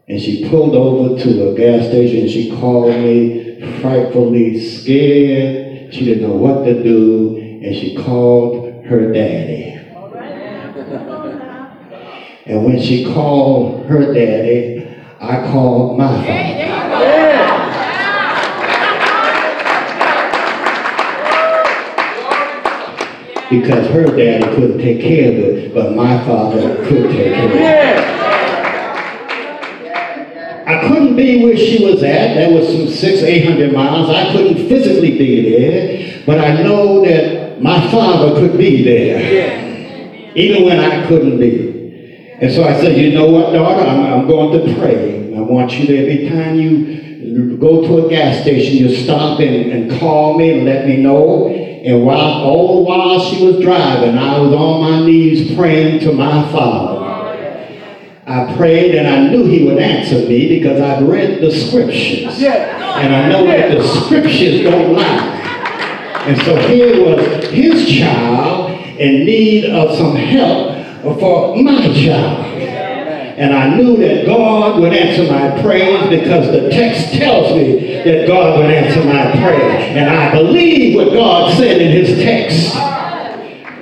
And 0.06 0.20
she 0.20 0.48
pulled 0.48 0.76
over 0.76 1.20
to 1.20 1.50
a 1.50 1.56
gas 1.56 1.88
station 1.88 2.28
she 2.28 2.50
called 2.52 2.88
me 2.88 3.60
frightfully 3.80 4.60
scared. 4.60 5.92
She 5.92 6.04
didn't 6.04 6.22
know 6.22 6.36
what 6.36 6.64
to 6.64 6.84
do, 6.84 7.36
and 7.36 7.74
she 7.74 7.96
called 7.96 8.84
her 8.84 9.12
daddy. 9.12 9.70
And 12.46 12.64
when 12.64 12.80
she 12.80 13.04
called 13.04 13.86
her 13.86 14.12
daddy, 14.12 14.86
I 15.20 15.50
called 15.50 15.98
my 15.98 16.26
father. 16.26 16.71
Because 23.60 23.86
her 23.88 24.06
daddy 24.16 24.44
couldn't 24.54 24.78
take 24.78 25.02
care 25.02 25.28
of 25.30 25.38
it, 25.38 25.74
but 25.74 25.94
my 25.94 26.24
father 26.24 26.74
could 26.86 27.10
take 27.10 27.34
care 27.34 27.44
of 27.44 27.52
it. 27.54 28.12
I 30.66 30.88
couldn't 30.88 31.16
be 31.16 31.44
where 31.44 31.56
she 31.56 31.84
was 31.84 32.02
at. 32.02 32.34
That 32.34 32.50
was 32.50 32.66
some 32.66 32.88
six, 32.88 33.20
eight 33.22 33.44
hundred 33.44 33.74
miles. 33.74 34.08
I 34.08 34.32
couldn't 34.32 34.68
physically 34.68 35.18
be 35.18 35.50
there, 35.50 36.22
but 36.24 36.38
I 36.38 36.62
know 36.62 37.04
that 37.04 37.60
my 37.60 37.90
father 37.90 38.40
could 38.40 38.56
be 38.56 38.82
there, 38.84 40.34
even 40.34 40.64
when 40.64 40.80
I 40.80 41.06
couldn't 41.06 41.38
be. 41.38 42.32
And 42.40 42.50
so 42.50 42.64
I 42.64 42.72
said, 42.80 42.96
you 42.96 43.12
know 43.12 43.26
what, 43.30 43.52
daughter, 43.52 43.86
I'm, 43.86 44.20
I'm 44.20 44.26
going 44.26 44.66
to 44.66 44.74
pray. 44.80 45.36
I 45.36 45.40
want 45.40 45.72
you 45.72 45.86
to, 45.88 45.96
every 45.98 46.28
time 46.30 46.54
you 46.56 47.58
go 47.58 47.82
to 47.82 48.06
a 48.06 48.08
gas 48.08 48.40
station, 48.40 48.78
you 48.78 48.96
stop 48.96 49.40
and, 49.40 49.70
and 49.72 50.00
call 50.00 50.38
me 50.38 50.56
and 50.56 50.64
let 50.64 50.86
me 50.86 50.96
know. 50.96 51.61
And 51.84 52.04
while 52.04 52.44
all 52.44 52.76
the 52.76 52.82
while 52.82 53.20
she 53.20 53.44
was 53.44 53.60
driving, 53.60 54.16
I 54.16 54.38
was 54.38 54.52
on 54.52 54.82
my 54.82 55.04
knees 55.04 55.56
praying 55.56 56.00
to 56.00 56.12
my 56.12 56.50
father. 56.52 57.00
I 58.24 58.54
prayed 58.56 58.94
and 58.94 59.08
I 59.08 59.28
knew 59.28 59.44
he 59.46 59.64
would 59.64 59.78
answer 59.78 60.26
me 60.28 60.60
because 60.60 60.80
I've 60.80 61.06
read 61.08 61.40
the 61.40 61.50
scriptures. 61.50 62.40
And 62.40 63.14
I 63.14 63.28
know 63.28 63.46
that 63.46 63.76
the 63.76 63.82
scriptures 63.82 64.62
don't 64.62 64.92
lie. 64.92 65.40
And 66.26 66.40
so 66.42 66.56
here 66.68 67.04
was 67.04 67.46
his 67.48 67.88
child 67.88 68.70
in 69.00 69.24
need 69.24 69.64
of 69.70 69.96
some 69.96 70.14
help 70.14 71.18
for 71.18 71.56
my 71.56 71.88
child. 71.92 72.41
And 73.36 73.54
I 73.54 73.74
knew 73.76 73.96
that 73.96 74.26
God 74.26 74.80
would 74.80 74.92
answer 74.92 75.30
my 75.30 75.62
prayers 75.62 76.08
because 76.10 76.46
the 76.52 76.70
text 76.70 77.14
tells 77.14 77.56
me 77.56 78.02
that 78.04 78.26
God 78.26 78.58
would 78.58 78.70
answer 78.70 79.02
my 79.04 79.30
prayer. 79.32 79.70
And 79.96 80.10
I 80.10 80.32
believe 80.32 80.96
what 80.96 81.12
God 81.12 81.56
said 81.56 81.80
in 81.80 81.92
his 81.92 82.22
text. 82.22 82.76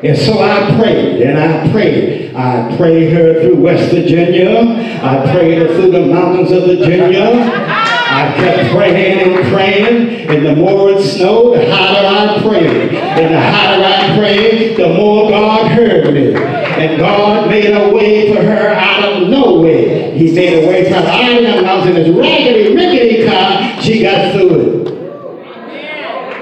And 0.02 0.16
so 0.16 0.40
I 0.40 0.76
prayed 0.78 1.22
and 1.22 1.38
I 1.38 1.70
prayed. 1.72 2.34
I 2.34 2.74
prayed 2.76 3.12
her 3.12 3.42
through 3.42 3.56
West 3.56 3.92
Virginia. 3.92 4.60
I 5.02 5.30
prayed 5.32 5.58
her 5.58 5.66
through 5.74 5.90
the 5.90 6.06
mountains 6.06 6.50
of 6.52 6.64
Virginia. 6.64 7.79
I 8.20 8.34
kept 8.36 8.72
praying 8.72 9.32
and 9.32 9.50
praying, 9.50 10.28
and 10.28 10.44
the 10.44 10.54
more 10.54 10.90
it 10.90 11.02
snowed, 11.02 11.56
the 11.56 11.74
hotter 11.74 12.06
I 12.06 12.42
prayed. 12.42 12.94
And 12.94 13.34
the 13.34 13.40
hotter 13.40 13.82
I 13.82 14.18
prayed, 14.18 14.76
the 14.76 14.88
more 14.92 15.30
God 15.30 15.72
heard 15.72 16.12
me. 16.12 16.34
And 16.34 16.98
God 16.98 17.48
made 17.48 17.72
a 17.72 17.90
way 17.94 18.34
for 18.34 18.42
her 18.42 18.68
out 18.74 19.04
of 19.04 19.28
no 19.28 19.60
way. 19.60 20.18
He 20.18 20.34
made 20.34 20.62
a 20.62 20.68
way 20.68 20.84
for 20.84 20.96
her 20.96 21.08
out 21.08 21.32
of 21.32 21.42
the 21.42 21.62
mountains 21.62 21.96
in 21.96 22.02
this 22.02 22.14
raggedy, 22.14 22.74
rickety 22.74 23.26
car. 23.26 23.80
She 23.80 24.02
got 24.02 24.32
through 24.32 24.60
it. 24.60 24.88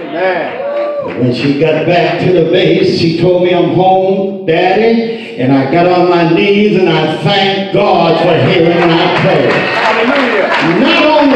Amen. 0.09 1.21
When 1.21 1.33
she 1.33 1.61
got 1.61 1.87
back 1.87 2.21
to 2.25 2.33
the 2.33 2.51
base, 2.51 2.99
she 2.99 3.21
told 3.21 3.45
me, 3.45 3.55
I'm 3.55 3.75
home, 3.75 4.47
Daddy. 4.47 5.39
And 5.39 5.53
I 5.53 5.71
got 5.71 5.87
on 5.87 6.11
my 6.11 6.29
knees 6.35 6.77
and 6.77 6.89
I 6.89 7.23
thanked 7.23 7.73
God 7.73 8.21
for 8.21 8.51
hearing 8.51 8.81
my 8.81 9.21
prayer. 9.21 10.28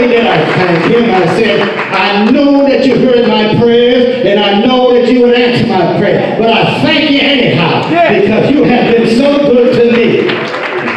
Only 0.02 0.16
did 0.16 0.26
I 0.26 0.44
thank 0.56 0.92
him, 0.92 1.10
I 1.14 1.26
said, 1.38 1.78
I 1.94 2.30
know 2.32 2.66
that 2.66 2.84
you 2.84 2.96
heard 3.06 3.28
my 3.28 3.54
prayers 3.54 4.26
and 4.26 4.40
I 4.40 4.58
know 4.58 4.92
that 4.94 5.08
you 5.08 5.22
would 5.22 5.34
answer 5.34 5.64
my 5.68 5.96
prayer. 5.96 6.36
But 6.40 6.50
I 6.50 6.82
thank 6.82 7.08
you 7.12 7.20
anyhow 7.20 7.88
because 7.88 8.50
you 8.50 8.64
have 8.64 8.92
been 8.92 9.06
so 9.16 9.46
good 9.46 9.78
to 9.78 9.96
me. 9.96 10.26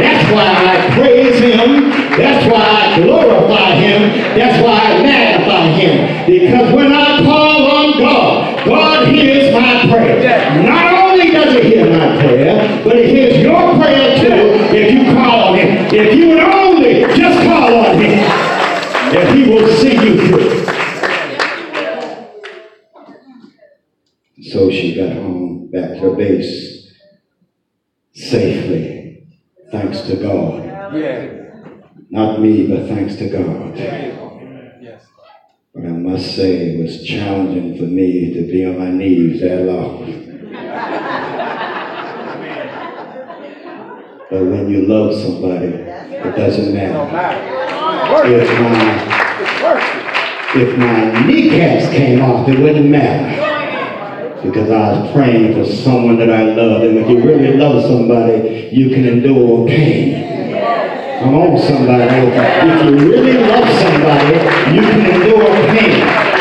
That's 0.02 0.34
why 0.34 0.50
I 0.50 0.96
praise 0.96 1.40
him. 1.40 1.92
That's 2.18 2.52
why 2.52 2.66
I 2.66 3.00
glorify 3.00 3.76
him. 3.76 4.10
That's 4.36 4.64
why 4.64 4.74
I 4.74 5.04
magnify 5.04 5.68
him. 5.78 6.26
Because 6.26 6.74
when 6.74 6.92
I 6.92 7.24
call 7.24 7.72
on 7.78 8.00
God, 8.00 8.66
God 8.66 9.08
hears 9.14 9.54
my 9.54 9.88
prayer. 9.88 10.24
Yeah. 10.24 10.64
Not 10.64 11.12
only 11.12 11.30
does 11.30 11.54
he 11.54 11.62
hear 11.62 11.92
my 11.92 12.20
prayer, 12.20 12.84
but 12.84 12.96
he 12.96 13.04
hears 13.04 13.38
your 13.38 13.76
prayer 13.76 14.18
too 14.18 14.76
if 14.76 14.92
you 14.92 15.14
call 15.14 15.50
on 15.50 15.58
him. 15.60 15.94
If 15.94 16.16
you 16.16 16.30
would 16.30 16.40
only 16.40 17.02
just 17.16 17.48
call 17.48 17.86
on 17.86 18.02
him, 18.02 18.46
that 19.16 19.34
he 19.34 19.50
will 19.50 19.68
see 19.68 19.94
you 19.94 20.28
through. 20.28 20.66
So 24.52 24.70
she 24.70 24.96
got 24.96 25.14
home 25.14 25.70
back 25.72 25.92
to 25.92 26.00
her 26.00 26.16
base 26.16 26.92
safely, 28.14 29.28
thanks 29.72 30.02
to 30.02 30.18
God. 30.18 30.66
Yeah. 30.96 31.44
Not 32.10 32.42
me, 32.42 32.68
but 32.68 32.88
thanks 32.88 33.16
to 33.16 33.30
God. 33.30 33.78
Yes. 33.78 35.06
But 35.74 35.86
I 35.86 35.90
must 35.90 36.36
say 36.36 36.72
it 36.72 36.82
was 36.82 37.02
for 37.78 37.84
me 37.84 38.34
to 38.34 38.42
be 38.44 38.66
on 38.66 38.78
my 38.78 38.90
knees 38.90 39.42
that 39.42 39.64
long. 39.64 40.06
But 44.30 44.44
when 44.44 44.70
you 44.70 44.86
love 44.86 45.14
somebody, 45.14 45.68
it 45.68 46.36
doesn't 46.36 46.74
matter. 46.74 47.06
If 48.28 48.60
my, 48.60 48.96
if 50.56 50.78
my 50.78 51.26
kneecaps 51.26 51.90
came 51.92 52.22
off, 52.22 52.48
it 52.50 52.60
wouldn't 52.60 52.90
matter. 52.90 53.44
Because 54.42 54.70
I 54.70 55.00
was 55.00 55.12
praying 55.12 55.54
for 55.54 55.66
someone 55.66 56.18
that 56.18 56.30
I 56.30 56.44
love. 56.44 56.84
And 56.84 56.98
if 56.98 57.10
you 57.10 57.24
really 57.24 57.58
love 57.58 57.84
somebody, 57.84 58.70
you 58.72 58.90
can 58.90 59.06
endure 59.06 59.68
pain. 59.68 60.34
Come 61.20 61.36
on, 61.36 61.58
somebody. 61.58 62.04
If 62.04 63.00
you 63.00 63.10
really 63.10 63.38
love 63.48 63.70
somebody, 63.80 64.36
you 64.76 64.82
can 64.82 65.06
endure 65.06 65.50
pain. 65.70 66.35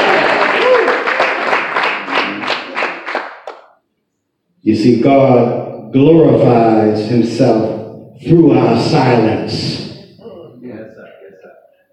You 4.64 4.74
see, 4.74 5.02
God 5.02 5.92
glorifies 5.92 7.06
himself 7.06 8.18
through 8.22 8.52
our 8.52 8.80
silence 8.80 10.08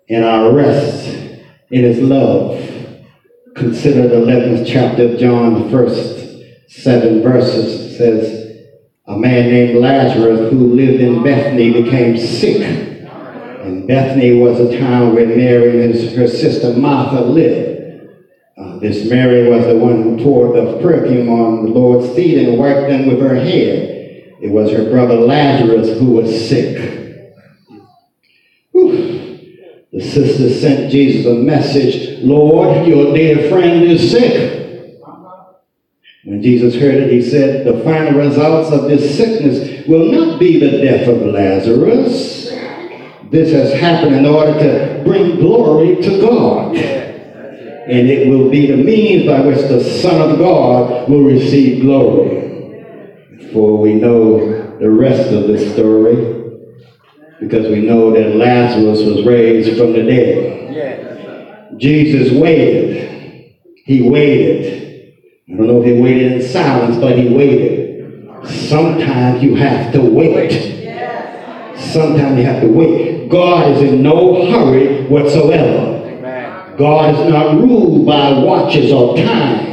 and 0.07 0.23
our 0.23 0.53
rest 0.53 1.09
in 1.69 1.83
his 1.83 1.99
love. 1.99 2.57
Consider 3.57 4.07
the 4.07 4.15
11th 4.15 4.65
chapter 4.65 5.09
of 5.09 5.19
John, 5.19 5.63
the 5.63 5.69
first 5.69 6.33
seven 6.69 7.21
verses 7.21 7.97
says, 7.97 8.65
a 9.05 9.17
man 9.17 9.49
named 9.49 9.77
Lazarus 9.77 10.49
who 10.53 10.73
lived 10.73 11.01
in 11.01 11.23
Bethany 11.23 11.83
became 11.83 12.17
sick. 12.17 12.61
And 12.61 13.85
Bethany 13.85 14.39
was 14.39 14.61
a 14.61 14.79
town 14.79 15.13
where 15.13 15.27
Mary 15.27 15.83
and 15.83 15.93
her 16.15 16.27
sister 16.27 16.73
Martha 16.73 17.19
lived. 17.19 17.70
This 18.81 19.07
Mary 19.07 19.47
was 19.47 19.67
the 19.67 19.77
one 19.77 20.01
who 20.01 20.23
poured 20.23 20.55
the 20.55 20.81
perfume 20.81 21.29
on 21.29 21.65
the 21.65 21.69
Lord's 21.69 22.15
feet 22.15 22.39
and 22.39 22.57
wiped 22.57 22.89
them 22.89 23.05
with 23.05 23.19
her 23.19 23.35
hair. 23.35 24.23
It 24.41 24.49
was 24.49 24.71
her 24.71 24.89
brother 24.89 25.17
Lazarus 25.17 25.99
who 25.99 26.13
was 26.13 26.49
sick. 26.49 27.19
Whew. 28.71 29.39
The 29.93 30.01
sister 30.01 30.49
sent 30.49 30.91
Jesus 30.91 31.27
a 31.27 31.35
message, 31.35 32.23
Lord, 32.23 32.87
your 32.87 33.13
dear 33.13 33.49
friend 33.51 33.83
is 33.83 34.09
sick. 34.09 34.97
When 36.23 36.41
Jesus 36.41 36.73
heard 36.73 36.95
it, 36.95 37.11
he 37.11 37.21
said, 37.21 37.67
The 37.67 37.83
final 37.83 38.17
results 38.17 38.71
of 38.71 38.89
this 38.89 39.15
sickness 39.15 39.87
will 39.87 40.11
not 40.11 40.39
be 40.39 40.59
the 40.59 40.81
death 40.81 41.07
of 41.07 41.21
Lazarus. 41.21 42.49
This 43.29 43.51
has 43.51 43.79
happened 43.79 44.15
in 44.15 44.25
order 44.25 44.53
to 44.53 45.03
bring 45.03 45.35
glory 45.35 45.97
to 45.97 46.21
God. 46.21 47.00
And 47.87 48.07
it 48.09 48.27
will 48.27 48.49
be 48.49 48.67
the 48.67 48.77
means 48.77 49.25
by 49.25 49.41
which 49.41 49.57
the 49.67 49.83
Son 49.83 50.31
of 50.31 50.37
God 50.37 51.09
will 51.09 51.23
receive 51.23 51.81
glory. 51.81 53.49
For 53.53 53.77
we 53.77 53.95
know 53.95 54.77
the 54.77 54.89
rest 54.89 55.31
of 55.31 55.47
the 55.47 55.57
story, 55.73 56.15
because 57.39 57.67
we 57.67 57.81
know 57.81 58.11
that 58.11 58.35
Lazarus 58.35 59.01
was 59.01 59.25
raised 59.25 59.77
from 59.77 59.93
the 59.93 60.03
dead. 60.03 61.77
Jesus 61.77 62.31
waited. 62.31 63.55
He 63.85 64.07
waited 64.07 64.81
I 65.51 65.57
don't 65.57 65.67
know 65.67 65.81
if 65.81 65.85
he 65.85 65.99
waited 65.99 66.31
in 66.31 66.41
silence, 66.41 66.95
but 66.97 67.17
he 67.17 67.27
waited. 67.27 68.47
Sometimes 68.47 69.43
you 69.43 69.55
have 69.55 69.91
to 69.91 69.99
wait. 69.99 70.51
Sometimes 71.77 72.37
you 72.37 72.45
have 72.45 72.61
to 72.61 72.69
wait. 72.69 73.27
God 73.27 73.73
is 73.73 73.81
in 73.81 74.01
no 74.01 74.49
hurry 74.49 75.07
whatsoever. 75.07 75.90
God 76.77 77.13
is 77.13 77.31
not 77.31 77.55
ruled 77.55 78.05
by 78.05 78.31
watches 78.39 78.91
or 78.91 79.15
time. 79.17 79.71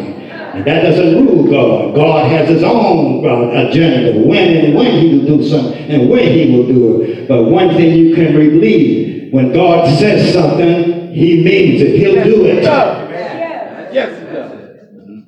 And 0.54 0.66
that 0.66 0.82
doesn't 0.82 1.24
rule 1.24 1.48
God. 1.48 1.94
God 1.94 2.30
has 2.30 2.48
his 2.48 2.64
own 2.64 3.24
uh, 3.24 3.68
agenda, 3.68 4.26
when 4.26 4.64
and 4.64 4.74
when 4.74 4.90
he 4.90 5.18
will 5.18 5.38
do 5.38 5.48
something 5.48 5.74
and 5.88 6.10
when 6.10 6.26
he 6.32 6.56
will 6.56 6.66
do 6.66 7.02
it. 7.02 7.28
But 7.28 7.44
one 7.44 7.76
thing 7.76 7.94
you 7.96 8.14
can 8.14 8.32
believe, 8.32 9.32
when 9.32 9.52
God 9.52 9.88
says 9.98 10.32
something, 10.32 11.12
he 11.14 11.44
means 11.44 11.80
it. 11.80 11.94
He'll 11.96 12.24
do 12.24 12.46
it. 12.46 12.64
Yes, 12.64 14.18
he 14.18 14.24
does. 14.34 15.24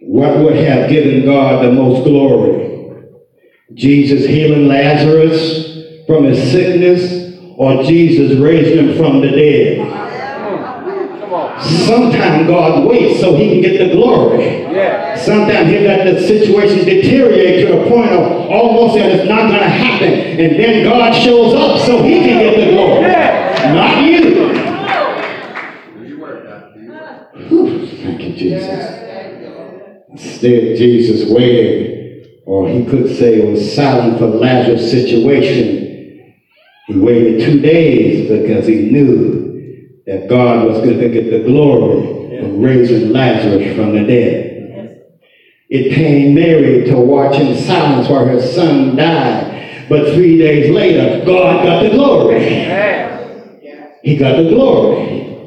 What 0.00 0.38
would 0.38 0.56
have 0.56 0.88
given 0.88 1.26
God 1.26 1.62
the 1.64 1.72
most 1.72 2.04
glory? 2.04 3.04
Jesus 3.74 4.26
healing 4.26 4.68
Lazarus 4.68 6.06
from 6.06 6.24
his 6.24 6.50
sickness 6.50 7.29
or 7.60 7.82
Jesus 7.82 8.38
raised 8.38 8.74
him 8.74 8.96
from 8.96 9.20
the 9.20 9.28
dead? 9.28 9.86
Come. 9.86 11.60
Sometimes 11.60 12.46
God 12.46 12.86
waits 12.86 13.20
so 13.20 13.36
he 13.36 13.50
can 13.50 13.60
get 13.60 13.86
the 13.86 13.94
glory. 13.94 14.62
Yeah. 14.62 15.14
Sometimes 15.14 15.68
he 15.68 15.80
let 15.80 16.10
the 16.10 16.26
situation 16.26 16.86
deteriorate 16.86 17.66
to 17.66 17.74
the 17.74 17.90
point 17.90 18.12
of 18.12 18.48
almost 18.48 18.94
that 18.94 19.10
it's 19.10 19.28
not 19.28 19.50
going 19.50 19.60
to 19.60 19.68
happen. 19.68 20.10
And 20.10 20.58
then 20.58 20.84
God 20.84 21.12
shows 21.12 21.52
up 21.52 21.78
so 21.86 22.02
he 22.02 22.20
can 22.20 22.38
get 22.38 22.64
the 22.64 22.70
glory. 22.72 23.02
Yeah. 23.02 23.72
Not 23.74 24.04
you. 24.04 24.20
Whew. 27.46 27.86
Thank 27.86 28.22
you, 28.22 28.32
Jesus. 28.36 29.00
Instead, 30.08 30.78
Jesus 30.78 31.30
waited, 31.30 32.40
or 32.46 32.70
he 32.70 32.86
could 32.86 33.14
say 33.14 33.44
was 33.44 33.74
silent 33.74 34.18
for 34.18 34.28
Lazarus' 34.28 34.90
situation. 34.90 35.89
He 36.90 36.98
waited 36.98 37.40
two 37.46 37.60
days 37.60 38.28
because 38.28 38.66
he 38.66 38.90
knew 38.90 39.86
that 40.06 40.28
God 40.28 40.66
was 40.66 40.78
going 40.78 40.98
to 40.98 41.08
get 41.08 41.30
the 41.30 41.44
glory 41.44 42.38
of 42.38 42.58
raising 42.58 43.12
Lazarus 43.12 43.76
from 43.76 43.92
the 43.92 44.04
dead. 44.04 45.06
It 45.68 45.92
pained 45.92 46.34
Mary 46.34 46.82
to 46.86 46.96
watch 46.96 47.38
in 47.38 47.56
silence 47.64 48.08
while 48.08 48.26
her 48.26 48.40
son 48.40 48.96
died. 48.96 49.86
But 49.88 50.14
three 50.14 50.36
days 50.36 50.74
later, 50.74 51.24
God 51.24 51.64
got 51.64 51.82
the 51.84 51.90
glory. 51.90 52.42
He 54.02 54.16
got 54.16 54.36
the 54.38 54.48
glory. 54.48 55.39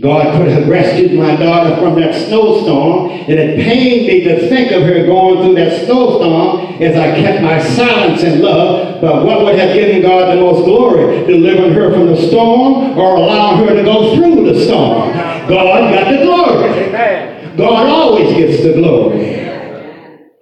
God 0.00 0.38
could 0.38 0.48
have 0.48 0.68
rescued 0.68 1.18
my 1.18 1.36
daughter 1.36 1.76
from 1.76 2.00
that 2.00 2.14
snowstorm, 2.14 3.10
and 3.10 3.32
it 3.32 3.58
pained 3.58 4.06
me 4.06 4.24
to 4.24 4.48
think 4.48 4.72
of 4.72 4.84
her 4.84 5.04
going 5.04 5.44
through 5.44 5.54
that 5.56 5.84
snowstorm 5.84 6.82
as 6.82 6.96
I 6.96 7.14
kept 7.20 7.42
my 7.42 7.58
silence 7.62 8.22
in 8.22 8.40
love. 8.40 9.02
But 9.02 9.26
what 9.26 9.44
would 9.44 9.58
have 9.58 9.74
given 9.74 10.00
God 10.00 10.34
the 10.34 10.40
most 10.40 10.64
glory? 10.64 11.26
Delivering 11.26 11.74
her 11.74 11.92
from 11.92 12.06
the 12.06 12.16
storm 12.16 12.96
or 12.98 13.16
allowing 13.16 13.68
her 13.68 13.74
to 13.74 13.82
go 13.82 14.14
through 14.14 14.50
the 14.50 14.64
storm? 14.64 15.12
God 15.12 15.94
got 15.94 16.10
the 16.10 16.24
glory. 16.24 16.88
Amen. 16.88 17.56
God 17.58 17.86
always 17.86 18.34
gets 18.34 18.62
the 18.62 18.72
glory. 18.72 19.34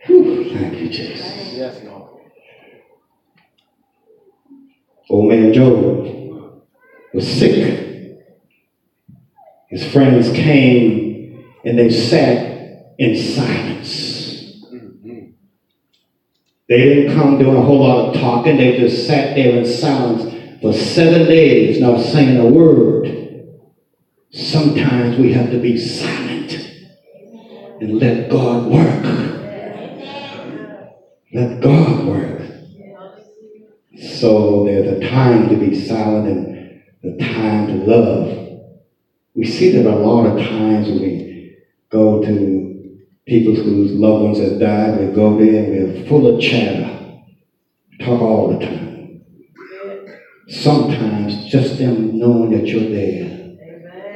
Whew, 0.06 0.54
thank 0.54 0.78
you, 0.78 0.88
Jesus. 0.90 1.54
Yes, 1.54 1.82
Lord. 1.82 2.20
Old 5.08 5.28
man 5.28 5.52
Job 5.52 6.62
was 7.12 7.26
sick. 7.26 7.89
His 9.70 9.84
friends 9.92 10.30
came 10.32 11.44
and 11.64 11.78
they 11.78 11.90
sat 11.90 12.94
in 12.98 13.16
silence. 13.16 14.58
They 16.68 16.84
didn't 16.84 17.14
come 17.14 17.38
doing 17.38 17.56
a 17.56 17.62
whole 17.62 17.80
lot 17.80 18.08
of 18.08 18.20
talking. 18.20 18.56
They 18.56 18.76
just 18.76 19.06
sat 19.06 19.36
there 19.36 19.58
in 19.58 19.64
silence 19.64 20.34
for 20.60 20.72
seven 20.72 21.26
days, 21.26 21.80
not 21.80 22.00
saying 22.00 22.38
a 22.38 22.46
word. 22.46 23.48
Sometimes 24.30 25.16
we 25.18 25.32
have 25.32 25.50
to 25.50 25.58
be 25.58 25.76
silent 25.76 26.52
and 27.80 27.98
let 27.98 28.28
God 28.28 28.70
work. 28.70 29.04
Let 31.32 31.60
God 31.60 32.06
work. 32.06 32.42
So 33.96 34.64
there's 34.64 34.86
a 34.86 35.08
time 35.08 35.48
to 35.48 35.56
be 35.56 35.78
silent 35.78 36.26
and 36.26 36.80
the 37.02 37.16
time 37.24 37.68
to 37.68 37.74
love. 37.74 38.39
We 39.34 39.46
see 39.46 39.70
that 39.72 39.86
a 39.86 39.94
lot 39.94 40.26
of 40.26 40.38
times 40.38 40.88
when 40.88 41.00
we 41.00 41.56
go 41.88 42.20
to 42.20 42.98
people 43.26 43.54
whose 43.54 43.92
loved 43.92 44.24
ones 44.24 44.38
have 44.38 44.58
died, 44.58 44.98
we 44.98 45.14
go 45.14 45.36
there 45.36 45.62
and 45.62 45.70
we're 45.70 46.06
full 46.06 46.26
of 46.26 46.42
chatter. 46.42 47.20
Talk 48.00 48.20
all 48.20 48.48
the 48.48 48.64
time. 48.64 49.24
Sometimes 50.48 51.48
just 51.48 51.78
them 51.78 52.18
knowing 52.18 52.50
that 52.50 52.66
you're 52.66 52.90
there. 52.90 53.56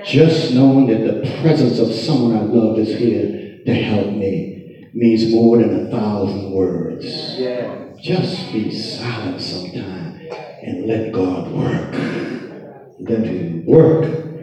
Just 0.05 0.53
knowing 0.53 0.87
that 0.89 1.05
the 1.05 1.41
presence 1.41 1.79
of 1.79 1.95
someone 1.95 2.37
I 2.37 2.43
love 2.43 2.79
is 2.79 2.99
here 2.99 3.61
to 3.65 3.73
help 3.73 4.09
me 4.15 4.91
means 4.93 5.33
more 5.33 5.59
than 5.59 5.87
a 5.87 5.91
thousand 5.91 6.51
words. 6.51 7.39
Yeah. 7.39 7.93
Just 8.03 8.53
be 8.53 8.71
silent 8.71 9.41
sometime 9.41 10.29
and 10.63 10.87
let 10.87 11.13
God 11.13 11.53
work. 11.53 11.93
Let 12.99 13.27
Him 13.27 13.65
work. 13.65 14.34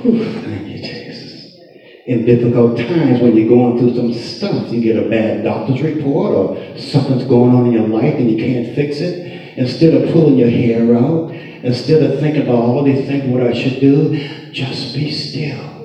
Thank 0.00 0.68
you, 0.68 0.78
Jesus. 0.78 1.58
In 2.06 2.24
difficult 2.24 2.78
times 2.78 3.20
when 3.20 3.36
you're 3.36 3.48
going 3.48 3.78
through 3.78 3.94
some 3.94 4.12
stuff, 4.14 4.72
you 4.72 4.80
get 4.80 4.96
a 4.96 5.08
bad 5.08 5.44
doctor's 5.44 5.82
report 5.82 6.32
or 6.34 6.78
something's 6.78 7.24
going 7.24 7.54
on 7.54 7.66
in 7.66 7.72
your 7.72 7.88
life 7.88 8.14
and 8.14 8.30
you 8.30 8.38
can't 8.38 8.74
fix 8.74 9.00
it. 9.00 9.58
Instead 9.58 9.94
of 9.94 10.12
pulling 10.12 10.38
your 10.38 10.50
hair 10.50 10.96
out, 10.96 11.30
instead 11.30 12.02
of 12.02 12.18
thinking 12.18 12.42
about 12.42 12.56
all 12.56 12.82
these 12.82 13.06
things, 13.06 13.24
what 13.26 13.42
I 13.42 13.52
should 13.52 13.80
do, 13.80 14.16
just 14.50 14.94
be 14.94 15.12
still. 15.12 15.82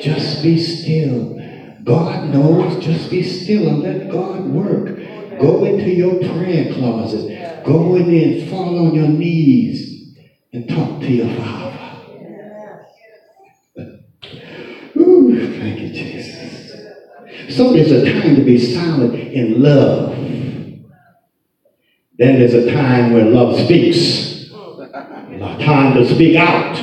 Just 0.00 0.42
be 0.42 0.58
still. 0.58 1.36
God 1.82 2.30
knows, 2.30 2.82
just 2.82 3.10
be 3.10 3.22
still 3.22 3.68
and 3.68 3.82
let 3.82 4.10
God 4.10 4.46
work. 4.46 4.96
Go 5.40 5.64
into 5.64 5.90
your 5.90 6.18
prayer 6.20 6.72
closet. 6.72 7.64
Go 7.64 7.96
in 7.96 8.06
there 8.06 8.40
and 8.40 8.50
fall 8.50 8.86
on 8.86 8.94
your 8.94 9.08
knees 9.08 10.16
and 10.52 10.68
talk 10.68 11.00
to 11.00 11.10
your 11.10 11.34
Father. 11.36 11.68
Ooh, 14.96 15.58
thank 15.58 15.80
you, 15.80 15.88
Jesus. 15.92 16.72
So 17.58 17.72
there's 17.72 17.90
a 17.90 18.04
time 18.12 18.36
to 18.36 18.44
be 18.44 18.56
silent 18.56 19.14
in 19.14 19.60
love. 19.60 20.10
Then 22.16 22.38
there's 22.38 22.54
a 22.54 22.72
time 22.72 23.12
when 23.12 23.34
love 23.34 23.58
speaks. 23.58 24.48
A 24.52 25.58
time 25.58 25.94
to 25.94 26.06
speak 26.08 26.36
out. 26.36 26.76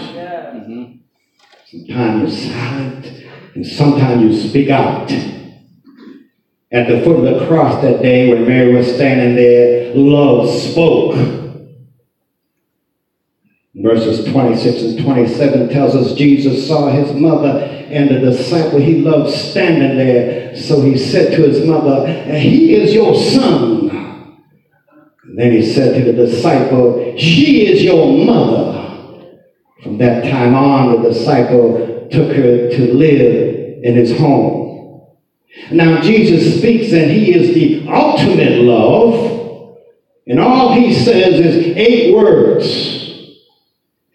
Sometimes 1.65 2.21
you're 2.21 2.51
silent, 2.51 3.05
and 3.55 3.65
sometimes 3.65 4.21
you 4.21 4.49
speak 4.49 4.69
out. 4.69 5.09
At 6.73 6.89
the 6.89 7.01
foot 7.05 7.25
of 7.25 7.39
the 7.39 7.47
cross 7.47 7.81
that 7.81 8.01
day 8.01 8.27
when 8.27 8.45
Mary 8.45 8.75
was 8.75 8.93
standing 8.93 9.37
there, 9.37 9.95
love 9.95 10.49
spoke. 10.49 11.15
Verses 13.75 14.29
26 14.29 14.81
and 14.81 15.05
27 15.05 15.69
tells 15.69 15.95
us 15.95 16.15
Jesus 16.15 16.67
saw 16.67 16.89
his 16.89 17.13
mother 17.13 17.74
and 17.91 18.09
the 18.09 18.19
disciple 18.19 18.79
he 18.79 19.01
loved 19.01 19.33
standing 19.33 19.97
there. 19.97 20.55
So 20.55 20.81
he 20.81 20.97
said 20.97 21.35
to 21.35 21.47
his 21.47 21.65
mother, 21.65 22.07
He 22.37 22.75
is 22.75 22.93
your 22.93 23.15
son. 23.15 23.89
And 25.23 25.39
then 25.39 25.51
he 25.51 25.61
said 25.61 26.03
to 26.03 26.11
the 26.11 26.25
disciple, 26.25 27.17
She 27.17 27.67
is 27.67 27.83
your 27.83 28.25
mother. 28.25 28.75
From 29.83 29.97
that 29.99 30.23
time 30.23 30.55
on, 30.55 31.01
the 31.01 31.09
disciple 31.09 32.07
took 32.11 32.35
her 32.35 32.69
to 32.69 32.93
live 32.93 33.83
in 33.83 33.95
his 33.95 34.17
home. 34.17 35.07
Now, 35.71 36.01
Jesus 36.01 36.57
speaks, 36.57 36.91
and 36.91 37.09
he 37.09 37.33
is 37.33 37.53
the 37.53 37.87
ultimate 37.89 38.61
love. 38.61 39.77
And 40.27 40.39
all 40.39 40.73
he 40.73 40.93
says 40.93 41.39
is 41.39 41.77
eight 41.77 42.15
words. 42.15 42.95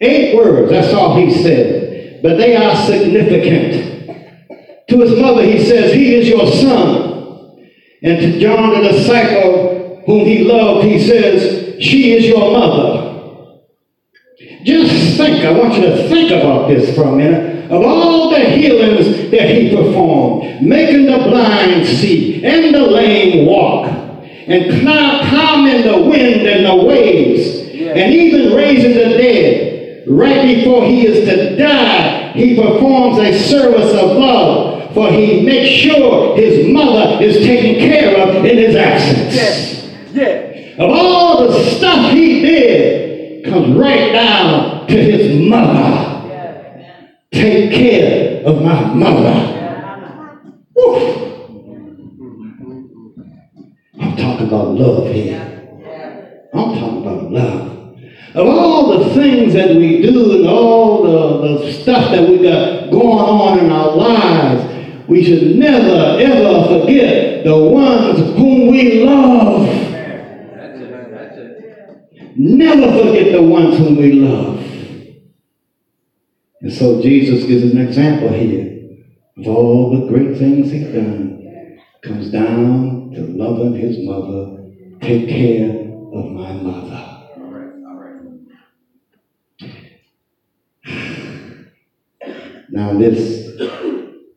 Eight 0.01 0.35
words, 0.35 0.71
that's 0.71 0.93
all 0.93 1.15
he 1.15 1.31
said. 1.31 1.80
But 2.21 2.37
they 2.37 2.55
are 2.55 2.75
significant. 2.85 3.91
To 4.89 4.99
his 4.99 5.19
mother, 5.19 5.43
he 5.43 5.63
says, 5.63 5.93
He 5.93 6.15
is 6.15 6.27
your 6.27 6.45
son. 6.51 7.57
And 8.03 8.19
to 8.19 8.39
John, 8.39 8.81
the 8.81 8.89
disciple 8.89 10.03
whom 10.05 10.25
he 10.25 10.43
loved, 10.43 10.87
he 10.87 10.99
says, 10.99 11.81
She 11.81 12.13
is 12.13 12.25
your 12.25 12.51
mother. 12.51 13.59
Just 14.63 15.17
think, 15.17 15.43
I 15.43 15.51
want 15.51 15.75
you 15.75 15.81
to 15.81 16.09
think 16.09 16.29
about 16.31 16.67
this 16.67 16.95
for 16.95 17.03
a 17.03 17.15
minute. 17.15 17.71
Of 17.71 17.83
all 17.83 18.29
the 18.29 18.39
healings 18.39 19.31
that 19.31 19.49
he 19.49 19.75
performed, 19.75 20.61
making 20.61 21.05
the 21.05 21.17
blind 21.17 21.87
see 21.87 22.43
and 22.45 22.75
the 22.75 22.81
lame 22.81 23.45
walk, 23.47 23.87
and 23.87 24.81
calming 24.85 25.83
the 25.83 26.01
wind 26.01 26.45
and 26.47 26.65
the 26.65 26.75
waves, 26.85 27.59
and 27.71 28.13
even 28.13 28.53
raising 28.53 28.93
the 28.93 29.17
dead 29.17 29.70
right 30.07 30.55
before 30.55 30.85
he 30.85 31.05
is 31.07 31.27
to 31.29 31.55
die, 31.57 32.31
he 32.33 32.55
performs 32.55 33.17
a 33.19 33.37
service 33.37 33.93
of 33.93 34.17
love, 34.17 34.93
for 34.93 35.11
he 35.11 35.45
makes 35.45 35.69
sure 35.69 36.35
his 36.35 36.67
mother 36.67 37.23
is 37.23 37.37
taken 37.37 37.79
care 37.89 38.17
of 38.17 38.35
in 38.43 38.57
his 38.57 38.75
absence. 38.75 39.35
Yes. 39.35 39.93
Yes. 40.13 40.79
Of 40.79 40.89
all 40.89 41.47
the 41.47 41.63
stuff 41.71 42.11
he 42.11 42.41
did, 42.41 43.45
comes 43.45 43.75
right 43.77 44.11
down 44.11 44.87
to 44.87 44.93
his 44.93 45.49
mother. 45.49 46.09
Take 47.31 47.71
care 47.71 48.45
of 48.45 48.61
my 48.61 48.93
mother. 48.93 49.57
Woo. 50.75 50.97
I'm 53.99 54.17
talking 54.17 54.47
about 54.47 54.67
love 54.69 55.13
here. 55.13 56.49
I'm 56.53 56.73
talking 56.75 57.01
about 57.01 57.31
love. 57.31 57.80
Of 58.33 58.47
all 58.47 58.99
the 58.99 59.13
things 59.13 59.53
that 59.53 59.75
we 59.75 60.01
do 60.01 60.37
and 60.37 60.47
all 60.47 61.03
the, 61.03 61.57
the 61.57 61.73
stuff 61.73 62.11
that 62.11 62.27
we 62.29 62.41
got 62.41 62.89
going 62.89 63.19
on 63.19 63.59
in 63.59 63.71
our 63.71 63.91
lives, 63.95 65.07
we 65.07 65.23
should 65.23 65.57
never, 65.57 66.17
ever 66.19 66.79
forget 66.79 67.43
the 67.43 67.57
ones 67.57 68.19
whom 68.37 68.67
we 68.67 69.03
love. 69.03 69.67
Never 72.37 73.03
forget 73.03 73.33
the 73.33 73.41
ones 73.41 73.77
whom 73.77 73.97
we 73.97 74.13
love. 74.13 74.65
And 76.61 76.71
so 76.71 77.01
Jesus 77.01 77.45
gives 77.45 77.63
an 77.63 77.79
example 77.79 78.29
here 78.29 78.97
of 79.37 79.47
all 79.47 79.99
the 79.99 80.07
great 80.07 80.37
things 80.37 80.71
he's 80.71 80.87
done. 80.93 81.79
Comes 82.03 82.31
down 82.31 83.11
to 83.13 83.21
loving 83.21 83.75
his 83.75 83.97
mother, 84.07 84.71
take 85.01 85.27
care 85.27 85.69
of 85.69 86.31
my 86.31 86.53
mother. 86.53 87.27
All 87.37 87.43
right. 87.43 87.73
All 87.87 87.97
Now, 92.91 92.97
this 92.97 93.49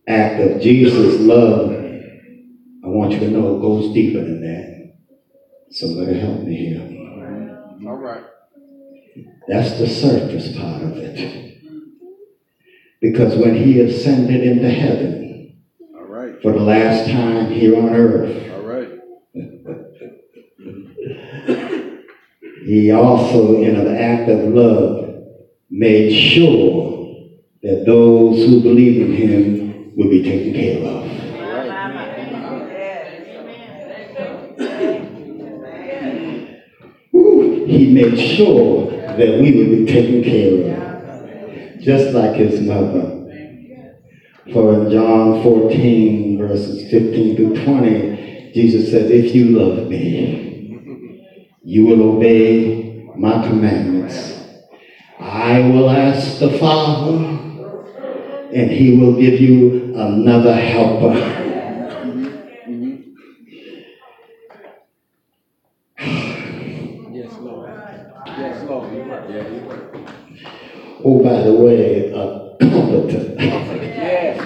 act 0.07 0.41
of 0.41 0.61
Jesus' 0.61 1.21
love, 1.21 1.73
I 1.73 2.87
want 2.87 3.11
you 3.13 3.19
to 3.19 3.31
know 3.31 3.57
it 3.57 3.61
goes 3.61 3.93
deeper 3.93 4.21
than 4.21 4.43
that. 4.43 4.95
Somebody 5.73 6.21
help 6.21 6.43
me 6.43 6.55
here. 6.55 6.83
All 7.89 7.97
right. 7.97 8.23
That's 9.49 9.77
the 9.77 9.89
surface 9.89 10.57
part 10.57 10.83
of 10.83 10.97
it. 10.99 11.63
Because 13.01 13.35
when 13.37 13.57
he 13.57 13.81
ascended 13.81 14.45
into 14.45 14.71
heaven 14.71 15.57
All 15.97 16.05
right. 16.05 16.41
for 16.41 16.53
the 16.53 16.61
last 16.61 17.11
time 17.11 17.51
here 17.51 17.77
on 17.77 17.89
earth, 17.89 18.53
All 18.53 18.63
right. 18.63 18.89
he 22.65 22.93
also, 22.93 23.61
in 23.63 23.75
an 23.75 23.97
act 23.97 24.31
of 24.31 24.45
love, 24.55 25.25
made 25.71 26.13
sure 26.13 26.94
that 27.65 27.87
those 27.87 28.45
who 28.45 28.61
believe 28.61 29.01
in 29.01 29.13
him 29.15 29.93
will 29.97 30.11
be 30.11 30.23
taken 30.23 30.53
care 30.53 30.85
of. 30.87 31.05
He 37.67 37.91
made 37.91 38.19
sure 38.19 38.91
that 38.91 39.41
we 39.41 39.53
would 39.57 39.71
be 39.79 39.87
taken 39.87 40.23
care 40.23 40.77
of, 40.77 41.81
just 41.81 42.15
like 42.15 42.37
his 42.37 42.61
mother. 42.61 43.23
For 44.53 44.75
in 44.75 44.91
John 44.91 45.43
14, 45.43 46.37
verses 46.37 46.91
15 46.91 47.37
through 47.37 47.65
20, 47.65 48.53
Jesus 48.53 48.91
said, 48.91 49.11
If 49.11 49.35
you 49.35 49.59
love 49.59 49.89
me, 49.89 51.09
you 51.65 51.87
will 51.87 52.17
obey 52.17 53.09
my 53.17 53.49
commandments. 53.49 54.35
I 55.19 55.61
will 55.61 55.89
ask 55.89 56.39
the 56.41 56.59
Father, 56.59 57.44
and 58.55 58.71
he 58.71 58.97
will 58.97 59.15
give 59.21 59.41
you 59.41 59.93
another 59.97 60.55
helper. 60.55 61.15
Yes, 67.11 67.33
Lord. 67.41 67.71
Yes, 68.27 68.65
Lord. 68.69 68.93
You're 68.93 69.07
right. 69.07 69.29
Yeah, 69.29 69.49
you're 69.49 69.65
right. 69.65 70.07
Oh, 71.05 71.23
by 71.23 71.43
the 71.43 71.53
way, 71.53 72.13
a 72.13 72.57
comforter. 72.61 73.35
Yes. 73.39 74.41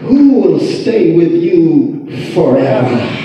Who 0.00 0.32
will 0.40 0.60
stay 0.60 1.16
with 1.16 1.32
you 1.32 2.06
forever? 2.34 3.21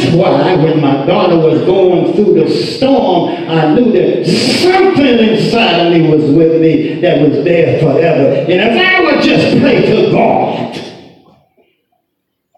That's 0.00 0.14
why 0.14 0.54
when 0.54 0.80
my 0.80 1.04
daughter 1.04 1.36
was 1.36 1.60
going 1.66 2.14
through 2.14 2.42
the 2.42 2.48
storm, 2.48 3.28
I 3.50 3.74
knew 3.74 3.92
that 3.92 4.26
something 4.26 5.18
inside 5.18 5.86
of 5.86 5.92
me 5.92 6.08
was 6.08 6.30
with 6.30 6.58
me 6.60 7.00
that 7.02 7.20
was 7.20 7.44
there 7.44 7.78
forever. 7.80 8.50
And 8.50 8.50
if 8.50 8.80
I 8.80 9.00
would 9.02 9.22
just 9.22 9.58
pray 9.60 9.84
to 9.84 10.10
God, 10.10 10.74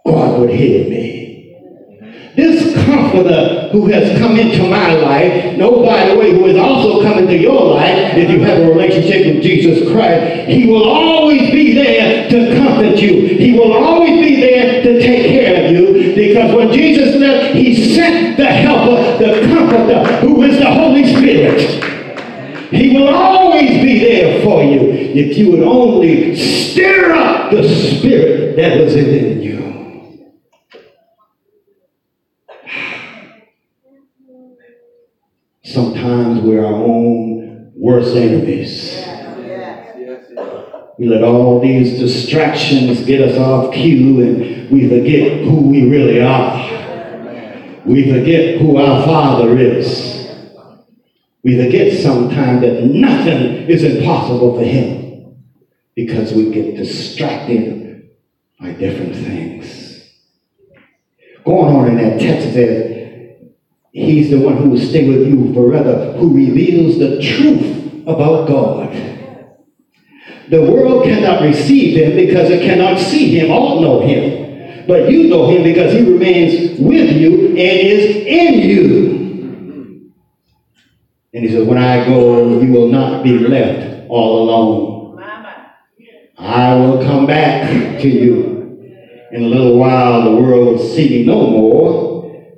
God 0.07 0.40
would 0.40 0.50
hear 0.50 0.88
me. 0.88 1.22
This 2.35 2.75
comforter 2.87 3.68
who 3.73 3.88
has 3.88 4.18
come 4.18 4.38
into 4.38 4.62
my 4.62 4.95
life, 4.95 5.59
no, 5.59 5.85
by 5.85 6.09
the 6.09 6.18
way, 6.18 6.33
who 6.33 6.47
has 6.47 6.57
also 6.57 7.03
come 7.03 7.18
into 7.18 7.37
your 7.37 7.75
life, 7.75 8.16
if 8.16 8.31
you 8.31 8.40
have 8.40 8.59
a 8.59 8.68
relationship 8.68 9.35
with 9.35 9.42
Jesus 9.42 9.90
Christ, 9.92 10.49
he 10.49 10.66
will 10.66 10.88
always 10.88 11.51
be 11.51 11.75
there 11.75 12.31
to 12.31 12.57
comfort 12.57 12.99
you. 12.99 13.37
He 13.37 13.53
will 13.53 13.75
always 13.75 14.24
be 14.24 14.41
there 14.41 14.83
to 14.83 14.99
take 14.99 15.26
care 15.26 15.66
of 15.66 15.72
you 15.72 16.14
because 16.14 16.55
when 16.55 16.72
Jesus 16.72 17.16
left, 17.16 17.55
he 17.55 17.95
sent 17.95 18.39
the 18.39 18.47
helper, 18.47 19.18
the 19.22 19.47
comforter, 19.49 20.16
who 20.26 20.43
is 20.43 20.59
the 20.59 20.72
Holy 20.72 21.14
Spirit. 21.14 21.85
He 22.72 22.97
will 22.97 23.14
always 23.14 23.68
be 23.83 23.99
there 23.99 24.43
for 24.43 24.62
you 24.62 24.91
if 24.91 25.37
you 25.37 25.51
would 25.51 25.62
only 25.62 26.35
stir 26.35 27.12
up 27.12 27.51
the 27.51 27.62
spirit 27.68 28.57
that 28.57 28.80
was 28.80 28.95
within 28.95 29.43
you. 29.43 29.51
Sometimes 35.73 36.43
we're 36.43 36.62
our 36.62 36.75
own 36.75 37.73
worst 37.75 38.14
enemies. 38.14 39.03
We 40.99 41.07
let 41.09 41.25
all 41.25 41.61
these 41.61 41.99
distractions 41.99 43.07
get 43.07 43.23
us 43.27 43.39
off 43.39 43.73
cue 43.73 44.23
and 44.23 44.70
we 44.70 44.87
forget 44.87 45.45
who 45.45 45.62
we 45.62 45.89
really 45.89 46.20
are. 46.20 47.81
We 47.87 48.12
forget 48.12 48.61
who 48.61 48.77
our 48.77 49.03
Father 49.07 49.57
is. 49.59 50.29
We 51.43 51.57
forget 51.64 51.99
sometimes 52.03 52.61
that 52.61 52.85
nothing 52.85 53.66
is 53.66 53.83
impossible 53.83 54.59
for 54.59 54.64
Him 54.64 55.43
because 55.97 56.35
we 56.35 56.53
get 56.53 56.77
distracted 56.77 58.11
by 58.61 58.73
different 58.75 59.16
things. 59.16 60.07
going 61.45 61.75
on 61.75 61.89
in 61.89 61.97
that 61.97 62.20
text 62.20 62.53
says, 62.53 62.91
He's 63.93 64.30
the 64.30 64.40
one 64.40 64.57
who 64.57 64.70
will 64.70 64.80
stay 64.80 65.07
with 65.07 65.28
you 65.28 65.53
forever, 65.53 66.12
who 66.16 66.34
reveals 66.34 66.99
the 66.99 67.20
truth 67.20 68.03
about 68.07 68.49
God. 68.49 68.90
The 70.49 70.62
world 70.62 71.05
cannot 71.05 71.43
receive 71.43 71.97
him 71.97 72.16
because 72.16 72.51
it 72.51 72.62
cannot 72.62 72.99
see 72.99 73.38
him 73.38 73.51
or 73.51 73.80
know 73.80 74.01
him. 74.01 74.86
But 74.86 75.11
you 75.11 75.28
know 75.28 75.49
him 75.51 75.62
because 75.62 75.93
he 75.93 76.01
remains 76.01 76.80
with 76.80 77.16
you 77.16 77.49
and 77.49 77.59
is 77.59 78.16
in 78.16 78.55
you. 78.68 80.12
And 81.34 81.45
he 81.45 81.51
says, 81.51 81.66
When 81.66 81.78
I 81.78 82.05
go, 82.07 82.61
you 82.61 82.72
will 82.72 82.88
not 82.88 83.22
be 83.22 83.38
left 83.38 84.09
all 84.09 84.43
alone. 84.43 85.03
I 86.38 86.74
will 86.74 87.03
come 87.05 87.26
back 87.26 88.01
to 88.01 88.09
you. 88.09 88.53
In 89.30 89.45
a 89.45 89.47
little 89.47 89.78
while, 89.78 90.24
the 90.24 90.36
world 90.36 90.66
will 90.66 90.78
see 90.78 91.09
me 91.09 91.24
no 91.24 91.47
more, 91.47 92.12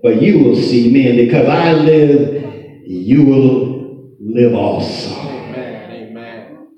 but 0.05 0.21
you 0.21 0.39
will 0.39 0.55
see 0.55 0.93
me. 0.93 1.09
And 1.09 1.17
because 1.17 1.49
I 1.49 1.73
live, 1.73 2.45
you 2.87 3.25
will 3.25 4.15
live 4.21 4.55
also. 4.55 5.19
Amen. 5.19 5.91
Amen. 5.91 6.69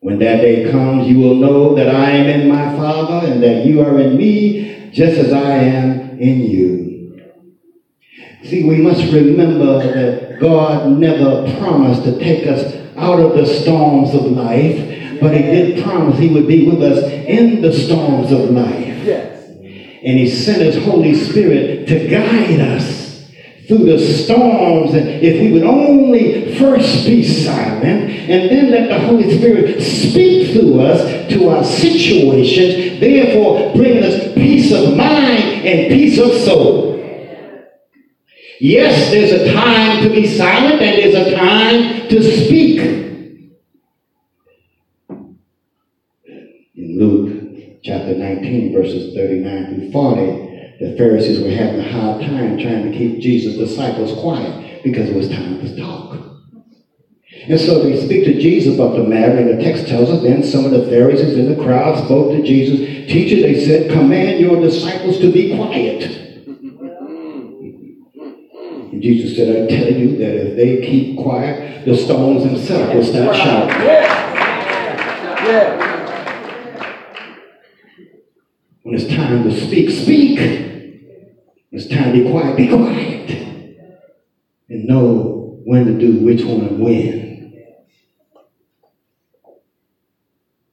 When 0.00 0.18
that 0.20 0.40
day 0.40 0.70
comes, 0.70 1.06
you 1.06 1.18
will 1.18 1.34
know 1.34 1.74
that 1.74 1.94
I 1.94 2.10
am 2.10 2.40
in 2.40 2.48
my 2.48 2.74
Father 2.78 3.30
and 3.30 3.42
that 3.42 3.66
you 3.66 3.82
are 3.82 4.00
in 4.00 4.16
me, 4.16 4.90
just 4.92 5.18
as 5.18 5.30
I 5.30 5.56
am 5.56 6.18
in 6.18 6.40
you. 6.40 7.22
See, 8.44 8.64
we 8.64 8.78
must 8.78 9.12
remember 9.12 9.82
that 9.82 10.40
God 10.40 10.90
never 10.98 11.54
promised 11.58 12.04
to 12.04 12.18
take 12.18 12.46
us 12.46 12.74
out 12.96 13.20
of 13.20 13.36
the 13.36 13.44
storms 13.44 14.14
of 14.14 14.22
life, 14.22 15.20
but 15.20 15.36
He 15.36 15.42
did 15.42 15.84
promise 15.84 16.18
He 16.18 16.32
would 16.32 16.48
be 16.48 16.66
with 16.66 16.82
us 16.82 17.04
in 17.04 17.60
the 17.60 17.74
storms 17.74 18.32
of 18.32 18.48
life. 18.48 18.89
And 20.04 20.18
He 20.18 20.28
sent 20.28 20.62
His 20.62 20.82
Holy 20.84 21.14
Spirit 21.14 21.86
to 21.88 22.08
guide 22.08 22.60
us 22.60 23.00
through 23.70 23.84
the 23.84 23.98
storms. 23.98 24.94
And 24.94 25.08
if 25.08 25.40
we 25.40 25.52
would 25.52 25.62
only 25.62 26.56
first 26.56 27.06
be 27.06 27.22
silent 27.22 28.10
and 28.10 28.50
then 28.50 28.70
let 28.70 28.88
the 28.88 28.98
Holy 29.06 29.38
Spirit 29.38 29.80
speak 29.80 30.52
through 30.52 30.80
us 30.80 31.30
to 31.32 31.48
our 31.50 31.62
situations, 31.62 32.98
therefore 32.98 33.72
bringing 33.74 34.02
us 34.02 34.34
peace 34.34 34.72
of 34.72 34.96
mind 34.96 35.66
and 35.66 35.88
peace 35.92 36.18
of 36.18 36.32
soul. 36.32 36.90
Yes, 38.60 39.10
there's 39.10 39.32
a 39.32 39.54
time 39.54 40.02
to 40.02 40.10
be 40.10 40.26
silent 40.26 40.82
and 40.82 40.98
there's 40.98 41.14
a 41.14 41.34
time 41.34 42.08
to 42.08 42.22
speak. 42.22 42.80
In 46.74 46.98
Luke 46.98 47.79
chapter 47.90 48.14
19, 48.14 48.72
verses 48.72 49.14
39 49.16 49.74
through 49.74 49.90
40, 49.90 50.76
the 50.78 50.94
Pharisees 50.96 51.42
were 51.42 51.50
having 51.50 51.80
a 51.80 51.90
hard 51.90 52.22
time 52.22 52.56
trying 52.56 52.88
to 52.92 52.96
keep 52.96 53.20
Jesus' 53.20 53.56
disciples 53.56 54.16
quiet 54.20 54.84
because 54.84 55.08
it 55.08 55.16
was 55.16 55.28
time 55.28 55.58
to 55.58 55.76
talk. 55.76 56.16
And 57.48 57.58
so 57.58 57.82
they 57.82 58.00
speak 58.06 58.26
to 58.26 58.34
Jesus 58.40 58.76
about 58.76 58.96
the 58.96 59.02
matter, 59.02 59.38
and 59.38 59.58
the 59.58 59.64
text 59.64 59.88
tells 59.88 60.08
us 60.08 60.22
then 60.22 60.44
some 60.44 60.64
of 60.66 60.70
the 60.70 60.84
Pharisees 60.88 61.36
in 61.36 61.48
the 61.52 61.60
crowd 61.60 62.04
spoke 62.04 62.30
to 62.30 62.44
Jesus. 62.44 62.78
Teacher, 63.10 63.42
they 63.42 63.66
said, 63.66 63.90
command 63.90 64.38
your 64.38 64.60
disciples 64.60 65.18
to 65.18 65.32
be 65.32 65.56
quiet. 65.56 66.04
And 68.92 69.02
Jesus 69.02 69.36
said, 69.36 69.64
I 69.64 69.66
tell 69.66 69.92
you 69.92 70.16
that 70.18 70.34
if 70.46 70.56
they 70.56 70.86
keep 70.86 71.18
quiet, 71.18 71.84
the 71.84 71.96
stones 71.96 72.44
themselves 72.44 72.94
will 72.94 73.02
start 73.02 73.34
shouting. 73.34 73.82
Yeah. 73.84 74.28
Yeah. 75.44 75.89
When 78.90 78.98
it's 78.98 79.14
time 79.14 79.44
to 79.44 79.52
speak, 79.52 79.88
speak. 79.88 80.40
When 80.40 81.20
it's 81.70 81.86
time 81.86 82.12
to 82.12 82.24
be 82.24 82.28
quiet, 82.28 82.56
be 82.56 82.66
quiet. 82.66 83.30
And 84.68 84.84
know 84.84 85.60
when 85.62 85.84
to 85.84 85.96
do 85.96 86.24
which 86.24 86.42
one 86.42 86.62
and 86.62 86.80
when. 86.80 87.52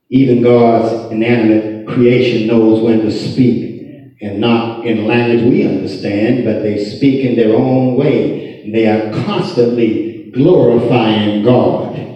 Even 0.10 0.42
God's 0.42 1.12
inanimate 1.12 1.88
creation 1.90 2.48
knows 2.48 2.82
when 2.82 3.02
to 3.02 3.12
speak, 3.12 4.16
and 4.20 4.42
not 4.42 4.84
in 4.84 5.06
language 5.06 5.44
we 5.44 5.68
understand, 5.68 6.44
but 6.44 6.64
they 6.64 6.84
speak 6.84 7.24
in 7.24 7.36
their 7.36 7.56
own 7.56 7.98
way. 7.98 8.72
They 8.72 8.88
are 8.88 9.12
constantly 9.26 10.32
glorifying 10.32 11.44
God. 11.44 12.07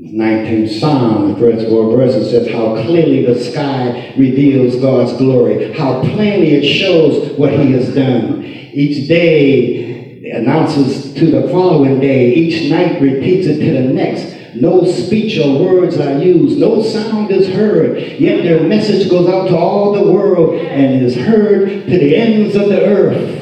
19th 0.00 0.80
Psalm, 0.80 1.34
the 1.34 1.38
first 1.38 1.68
four 1.68 1.94
verses 1.94 2.30
says 2.30 2.48
how 2.48 2.74
clearly 2.82 3.26
the 3.26 3.38
sky 3.38 4.14
reveals 4.16 4.76
God's 4.76 5.12
glory, 5.18 5.72
how 5.74 6.00
plainly 6.00 6.54
it 6.54 6.64
shows 6.64 7.38
what 7.38 7.52
He 7.52 7.72
has 7.72 7.94
done. 7.94 8.42
Each 8.42 9.06
day 9.06 10.32
announces 10.32 11.12
to 11.14 11.30
the 11.30 11.48
following 11.48 12.00
day, 12.00 12.32
each 12.32 12.70
night 12.70 13.00
repeats 13.02 13.46
it 13.46 13.58
to 13.58 13.72
the 13.72 13.92
next. 13.92 14.36
No 14.54 14.84
speech 14.84 15.38
or 15.38 15.62
words 15.62 15.98
are 15.98 16.18
used, 16.18 16.58
no 16.58 16.82
sound 16.82 17.30
is 17.30 17.48
heard, 17.48 17.98
yet 18.18 18.42
their 18.42 18.62
message 18.66 19.08
goes 19.10 19.28
out 19.28 19.48
to 19.48 19.56
all 19.56 19.92
the 19.92 20.10
world 20.10 20.54
and 20.54 21.04
is 21.04 21.14
heard 21.14 21.68
to 21.68 21.90
the 21.90 22.16
ends 22.16 22.56
of 22.56 22.68
the 22.68 22.84
earth. 22.84 23.39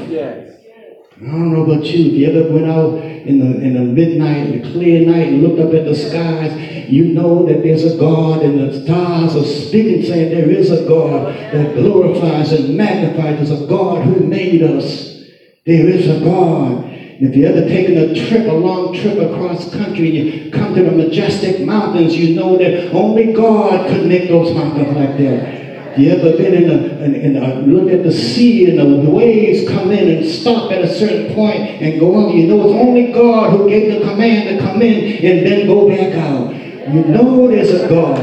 I 1.20 1.26
don't 1.26 1.52
know 1.52 1.64
about 1.64 1.84
you. 1.84 2.12
If 2.12 2.16
you 2.16 2.30
ever 2.30 2.52
went 2.52 2.66
out 2.66 2.94
in 3.02 3.40
the 3.40 3.60
in 3.60 3.74
the 3.74 3.80
midnight, 3.80 4.46
in 4.46 4.62
the 4.62 4.70
clear 4.70 5.04
night, 5.04 5.28
and 5.28 5.42
looked 5.42 5.58
up 5.58 5.74
at 5.74 5.84
the 5.84 5.94
skies, 5.94 6.88
you 6.88 7.06
know 7.06 7.44
that 7.46 7.64
there's 7.64 7.84
a 7.92 7.98
God, 7.98 8.42
and 8.42 8.60
the 8.60 8.84
stars 8.84 9.34
are 9.34 9.44
speaking, 9.44 10.04
saying 10.04 10.30
there 10.30 10.48
is 10.48 10.70
a 10.70 10.86
God 10.86 11.34
that 11.34 11.74
glorifies 11.74 12.52
and 12.52 12.76
magnifies. 12.76 13.48
There's 13.48 13.62
a 13.62 13.66
God 13.66 14.04
who 14.04 14.26
made 14.26 14.62
us. 14.62 15.24
There 15.66 15.88
is 15.88 16.08
a 16.08 16.20
God. 16.20 16.84
If 16.86 17.34
you 17.34 17.46
ever 17.46 17.66
taken 17.66 17.96
a 17.96 18.14
trip, 18.28 18.46
a 18.46 18.52
long 18.52 18.94
trip 18.94 19.18
across 19.18 19.74
country, 19.74 20.20
and 20.20 20.44
you 20.44 20.50
come 20.52 20.76
to 20.76 20.84
the 20.84 20.92
majestic 20.92 21.62
mountains, 21.62 22.16
you 22.16 22.36
know 22.36 22.56
that 22.58 22.92
only 22.92 23.32
God 23.32 23.88
could 23.88 24.06
make 24.06 24.28
those 24.28 24.54
mountains 24.54 24.96
like 24.96 25.18
that. 25.18 25.57
You 25.98 26.12
ever 26.12 26.36
been 26.36 26.54
in 26.54 26.70
a, 26.70 27.04
in, 27.04 27.14
in 27.16 27.36
a 27.36 27.56
look 27.62 27.90
at 27.90 28.04
the 28.04 28.12
sea 28.12 28.70
and 28.70 28.78
the 28.78 29.10
waves 29.10 29.68
come 29.68 29.90
in 29.90 30.16
and 30.16 30.24
stop 30.24 30.70
at 30.70 30.80
a 30.80 30.88
certain 30.88 31.34
point 31.34 31.60
and 31.82 31.98
go 31.98 32.28
out? 32.28 32.34
You 32.36 32.46
know 32.46 32.62
it's 32.68 32.72
only 32.72 33.10
God 33.10 33.50
who 33.50 33.68
gave 33.68 33.92
the 33.92 34.08
command 34.08 34.48
to 34.48 34.64
come 34.64 34.80
in 34.80 35.24
and 35.24 35.44
then 35.44 35.66
go 35.66 35.88
back 35.88 36.14
out. 36.14 36.54
You 36.94 37.04
know 37.04 37.48
there's 37.48 37.72
a 37.72 37.88
God. 37.88 38.20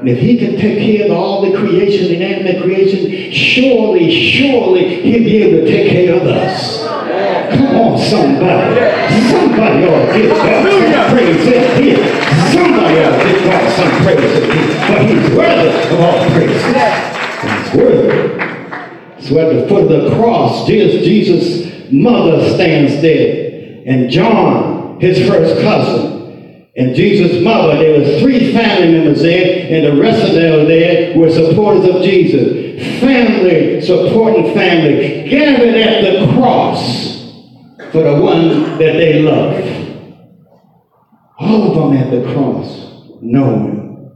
And 0.00 0.08
if 0.08 0.18
he 0.18 0.36
can 0.36 0.56
take 0.56 0.78
care 0.78 1.06
of 1.06 1.12
all 1.12 1.50
the 1.50 1.56
creation, 1.56 2.14
inanimate 2.14 2.62
creation, 2.62 3.32
surely, 3.32 4.10
surely 4.10 5.00
he'll 5.00 5.24
be 5.24 5.42
able 5.44 5.64
to 5.64 5.66
take 5.66 5.90
care 5.90 6.14
of 6.14 6.26
us. 6.26 6.97
Come 7.50 7.76
on, 7.76 7.98
somebody. 7.98 8.74
Somebody 9.30 9.84
ought 9.86 10.06
to 10.06 10.18
give 10.18 10.30
God 10.30 10.70
some 10.70 11.10
praise 11.10 11.46
in 11.46 11.82
here. 11.82 12.02
Somebody 12.52 12.98
ought 13.04 13.16
to 13.16 13.24
give 13.24 13.44
God 13.44 13.64
some 13.76 13.92
praise 14.02 14.32
in 14.38 14.50
here. 14.50 14.70
For 14.86 14.98
he's 15.02 15.36
worthy 15.36 15.68
of 15.94 16.00
all 16.00 16.30
praise. 16.30 16.62
He's 17.42 17.74
worthy. 17.74 18.48
So 19.20 19.38
at 19.38 19.60
the 19.60 19.68
foot 19.68 19.90
of 19.90 20.10
the 20.10 20.16
cross, 20.16 20.66
Jesus, 20.66 21.04
Jesus' 21.04 21.92
mother 21.92 22.48
stands 22.54 23.00
there. 23.02 23.82
And 23.86 24.10
John, 24.10 25.00
his 25.00 25.28
first 25.28 25.60
cousin, 25.62 26.66
and 26.76 26.94
Jesus' 26.94 27.42
mother, 27.42 27.76
there 27.76 27.98
were 27.98 28.20
three 28.20 28.52
family 28.52 28.92
members 28.92 29.22
there, 29.22 29.66
and 29.68 29.84
the 29.84 30.00
rest 30.00 30.22
of 30.24 30.34
them 30.34 30.68
there 30.68 31.18
were 31.18 31.28
supporters 31.28 31.92
of 31.92 32.02
Jesus. 32.02 33.00
Family 33.00 33.80
supporting 33.80 34.54
family, 34.54 35.28
gathered 35.28 35.74
at 35.74 36.02
the 36.02 36.32
cross 36.34 36.97
for 37.92 38.02
the 38.02 38.20
one 38.20 38.78
that 38.78 38.78
they 38.78 39.22
love. 39.22 39.88
All 41.38 41.70
of 41.70 41.92
them 41.92 41.96
at 41.96 42.10
the 42.10 42.32
cross, 42.32 43.10
knowing. 43.20 44.12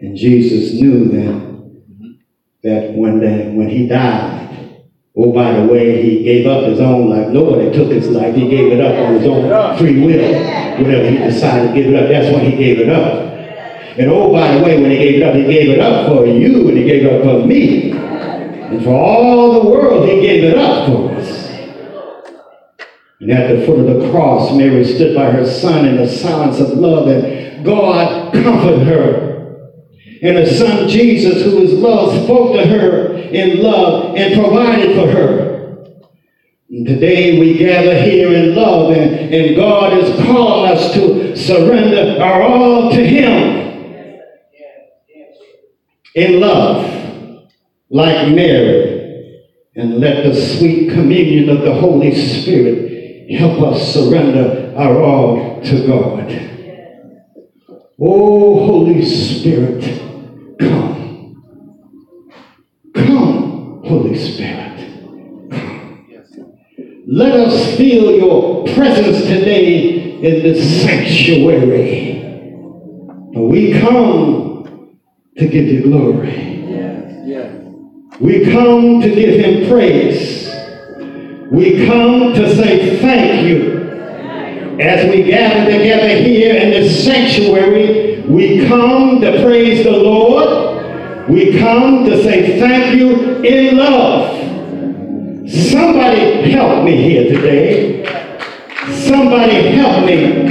And 0.00 0.16
Jesus 0.16 0.80
knew 0.80 1.08
then 1.08 2.18
that 2.62 2.92
when, 2.94 3.20
they, 3.20 3.52
when 3.54 3.68
he 3.68 3.86
died, 3.86 4.86
oh, 5.16 5.32
by 5.32 5.52
the 5.60 5.66
way, 5.66 6.02
he 6.02 6.22
gave 6.24 6.46
up 6.46 6.64
his 6.64 6.80
own 6.80 7.10
life. 7.10 7.28
Nobody 7.28 7.72
took 7.72 7.90
his 7.90 8.08
life. 8.08 8.34
He 8.34 8.48
gave 8.48 8.72
it 8.72 8.80
up 8.80 9.06
on 9.06 9.14
his 9.14 9.26
own 9.26 9.78
free 9.78 10.00
will. 10.00 10.78
Whenever 10.78 11.10
he 11.10 11.18
decided 11.18 11.68
to 11.68 11.74
give 11.74 11.92
it 11.92 12.02
up, 12.02 12.08
that's 12.08 12.32
when 12.34 12.50
he 12.50 12.56
gave 12.56 12.80
it 12.80 12.88
up. 12.88 13.32
And 13.98 14.10
oh, 14.10 14.32
by 14.32 14.56
the 14.56 14.64
way, 14.64 14.80
when 14.80 14.90
he 14.90 14.96
gave 14.96 15.16
it 15.16 15.22
up, 15.22 15.34
he 15.34 15.42
gave 15.42 15.68
it 15.68 15.80
up 15.80 16.08
for 16.08 16.24
you 16.24 16.68
and 16.68 16.78
he 16.78 16.84
gave 16.84 17.04
it 17.04 17.12
up 17.12 17.22
for 17.22 17.46
me. 17.46 17.92
And 17.92 18.82
for 18.82 18.94
all 18.94 19.62
the 19.62 19.68
world, 19.68 20.08
he 20.08 20.20
gave 20.20 20.44
it 20.44 20.56
up 20.56 20.86
for 20.86 21.14
us. 21.14 21.41
And 23.22 23.30
at 23.30 23.56
the 23.56 23.64
foot 23.64 23.78
of 23.78 24.00
the 24.00 24.10
cross, 24.10 24.52
Mary 24.52 24.84
stood 24.84 25.14
by 25.14 25.30
her 25.30 25.46
son 25.46 25.86
in 25.86 25.96
the 25.96 26.08
silence 26.08 26.58
of 26.58 26.70
love, 26.70 27.06
and 27.06 27.64
God 27.64 28.34
comforted 28.34 28.84
her. 28.84 29.70
And 30.22 30.38
her 30.38 30.46
son 30.46 30.88
Jesus, 30.88 31.44
who 31.44 31.62
is 31.62 31.72
love, 31.72 32.24
spoke 32.24 32.56
to 32.56 32.66
her 32.66 33.12
in 33.12 33.62
love 33.62 34.16
and 34.16 34.34
provided 34.34 34.96
for 34.96 35.08
her. 35.08 35.84
And 36.68 36.84
today 36.84 37.38
we 37.38 37.56
gather 37.58 38.02
here 38.02 38.32
in 38.32 38.56
love, 38.56 38.90
and, 38.90 39.32
and 39.32 39.54
God 39.54 39.96
is 39.96 40.26
calling 40.26 40.72
us 40.72 40.92
to 40.94 41.36
surrender 41.36 42.20
our 42.20 42.42
all 42.42 42.90
to 42.90 43.06
Him 43.06 44.32
in 46.16 46.40
love, 46.40 47.46
like 47.88 48.34
Mary, 48.34 49.44
and 49.76 49.98
let 49.98 50.24
the 50.24 50.34
sweet 50.34 50.90
communion 50.90 51.48
of 51.50 51.60
the 51.60 51.72
Holy 51.72 52.12
Spirit 52.16 52.91
help 53.30 53.62
us 53.62 53.92
surrender 53.94 54.74
our 54.76 55.00
all 55.00 55.60
to 55.62 55.86
God. 55.86 56.30
Oh, 58.00 58.66
Holy 58.66 59.04
Spirit, 59.04 59.82
come. 60.58 61.36
Come, 62.94 63.82
Holy 63.84 64.16
Spirit. 64.16 64.62
Let 67.06 67.32
us 67.32 67.76
feel 67.76 68.12
your 68.12 68.64
presence 68.68 69.26
today 69.26 70.14
in 70.22 70.42
this 70.42 70.82
sanctuary. 70.82 72.20
But 73.34 73.42
we 73.42 73.78
come 73.78 74.98
to 75.36 75.46
give 75.46 75.66
you 75.66 75.82
glory. 75.82 76.64
Yes, 76.68 77.26
yes. 77.26 77.74
We 78.20 78.50
come 78.50 79.00
to 79.00 79.08
give 79.08 79.40
him 79.40 79.68
praise 79.68 80.51
we 81.52 81.84
come 81.84 82.32
to 82.32 82.56
say 82.56 82.98
thank 82.98 83.46
you. 83.46 83.82
As 84.80 85.06
we 85.10 85.22
gather 85.22 85.70
together 85.70 86.08
here 86.08 86.54
in 86.56 86.70
the 86.70 86.88
sanctuary, 86.88 88.22
we 88.22 88.66
come 88.66 89.20
to 89.20 89.42
praise 89.44 89.84
the 89.84 89.90
Lord. 89.90 91.28
We 91.28 91.58
come 91.58 92.06
to 92.06 92.22
say 92.22 92.58
thank 92.58 92.98
you 92.98 93.42
in 93.42 93.76
love. 93.76 94.30
Somebody 95.46 96.50
help 96.50 96.86
me 96.86 96.96
here 96.96 97.34
today. 97.34 98.06
Somebody 99.06 99.72
help 99.72 100.06
me 100.06 100.48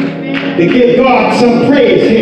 to 0.58 0.72
give 0.72 0.98
God 0.98 1.40
some 1.40 1.66
praise 1.66 2.08
here. 2.08 2.21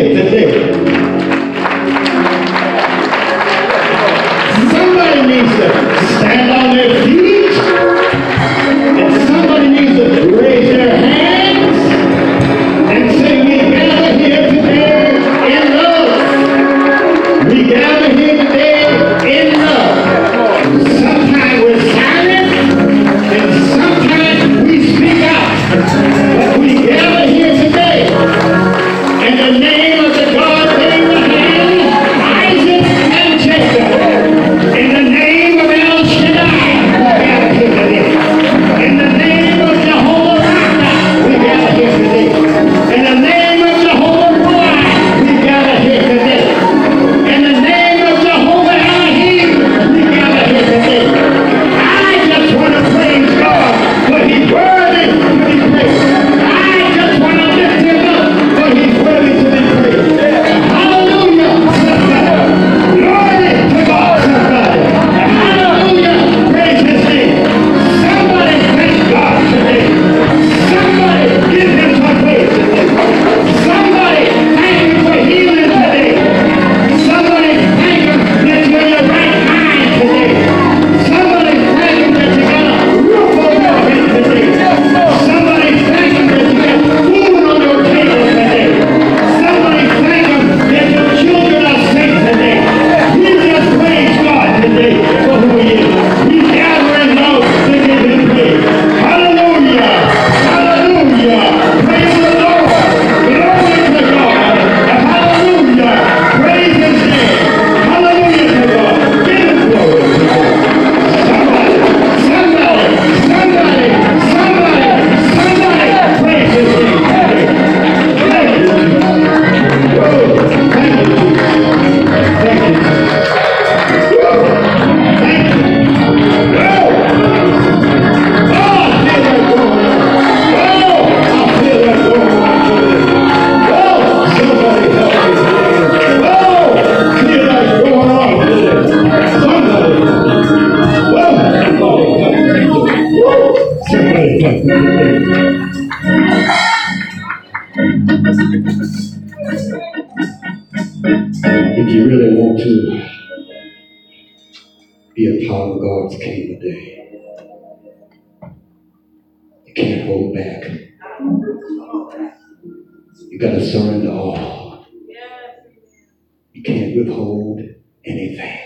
anything. 168.20 168.58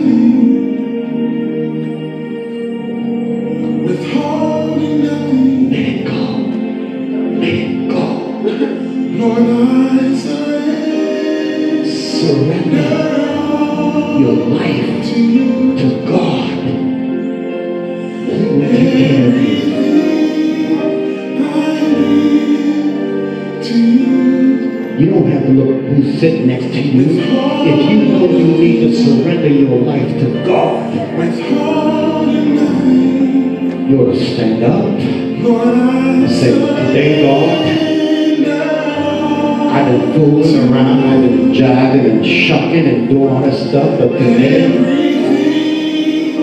doing 43.09 43.29
all 43.29 43.41
that 43.43 43.55
stuff, 43.55 43.99
but 43.99 44.09
today, 44.09 44.67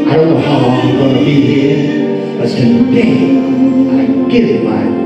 I 0.07 0.15
don't 0.15 0.29
know 0.29 0.39
how 0.39 0.59
long 0.59 0.79
I'm 0.79 0.97
going 0.97 1.17
to 1.17 1.25
be 1.25 1.41
here, 1.41 2.37
but 2.37 2.47
today, 2.49 3.11
I 3.99 4.29
give 4.29 4.63
my 4.63 5.02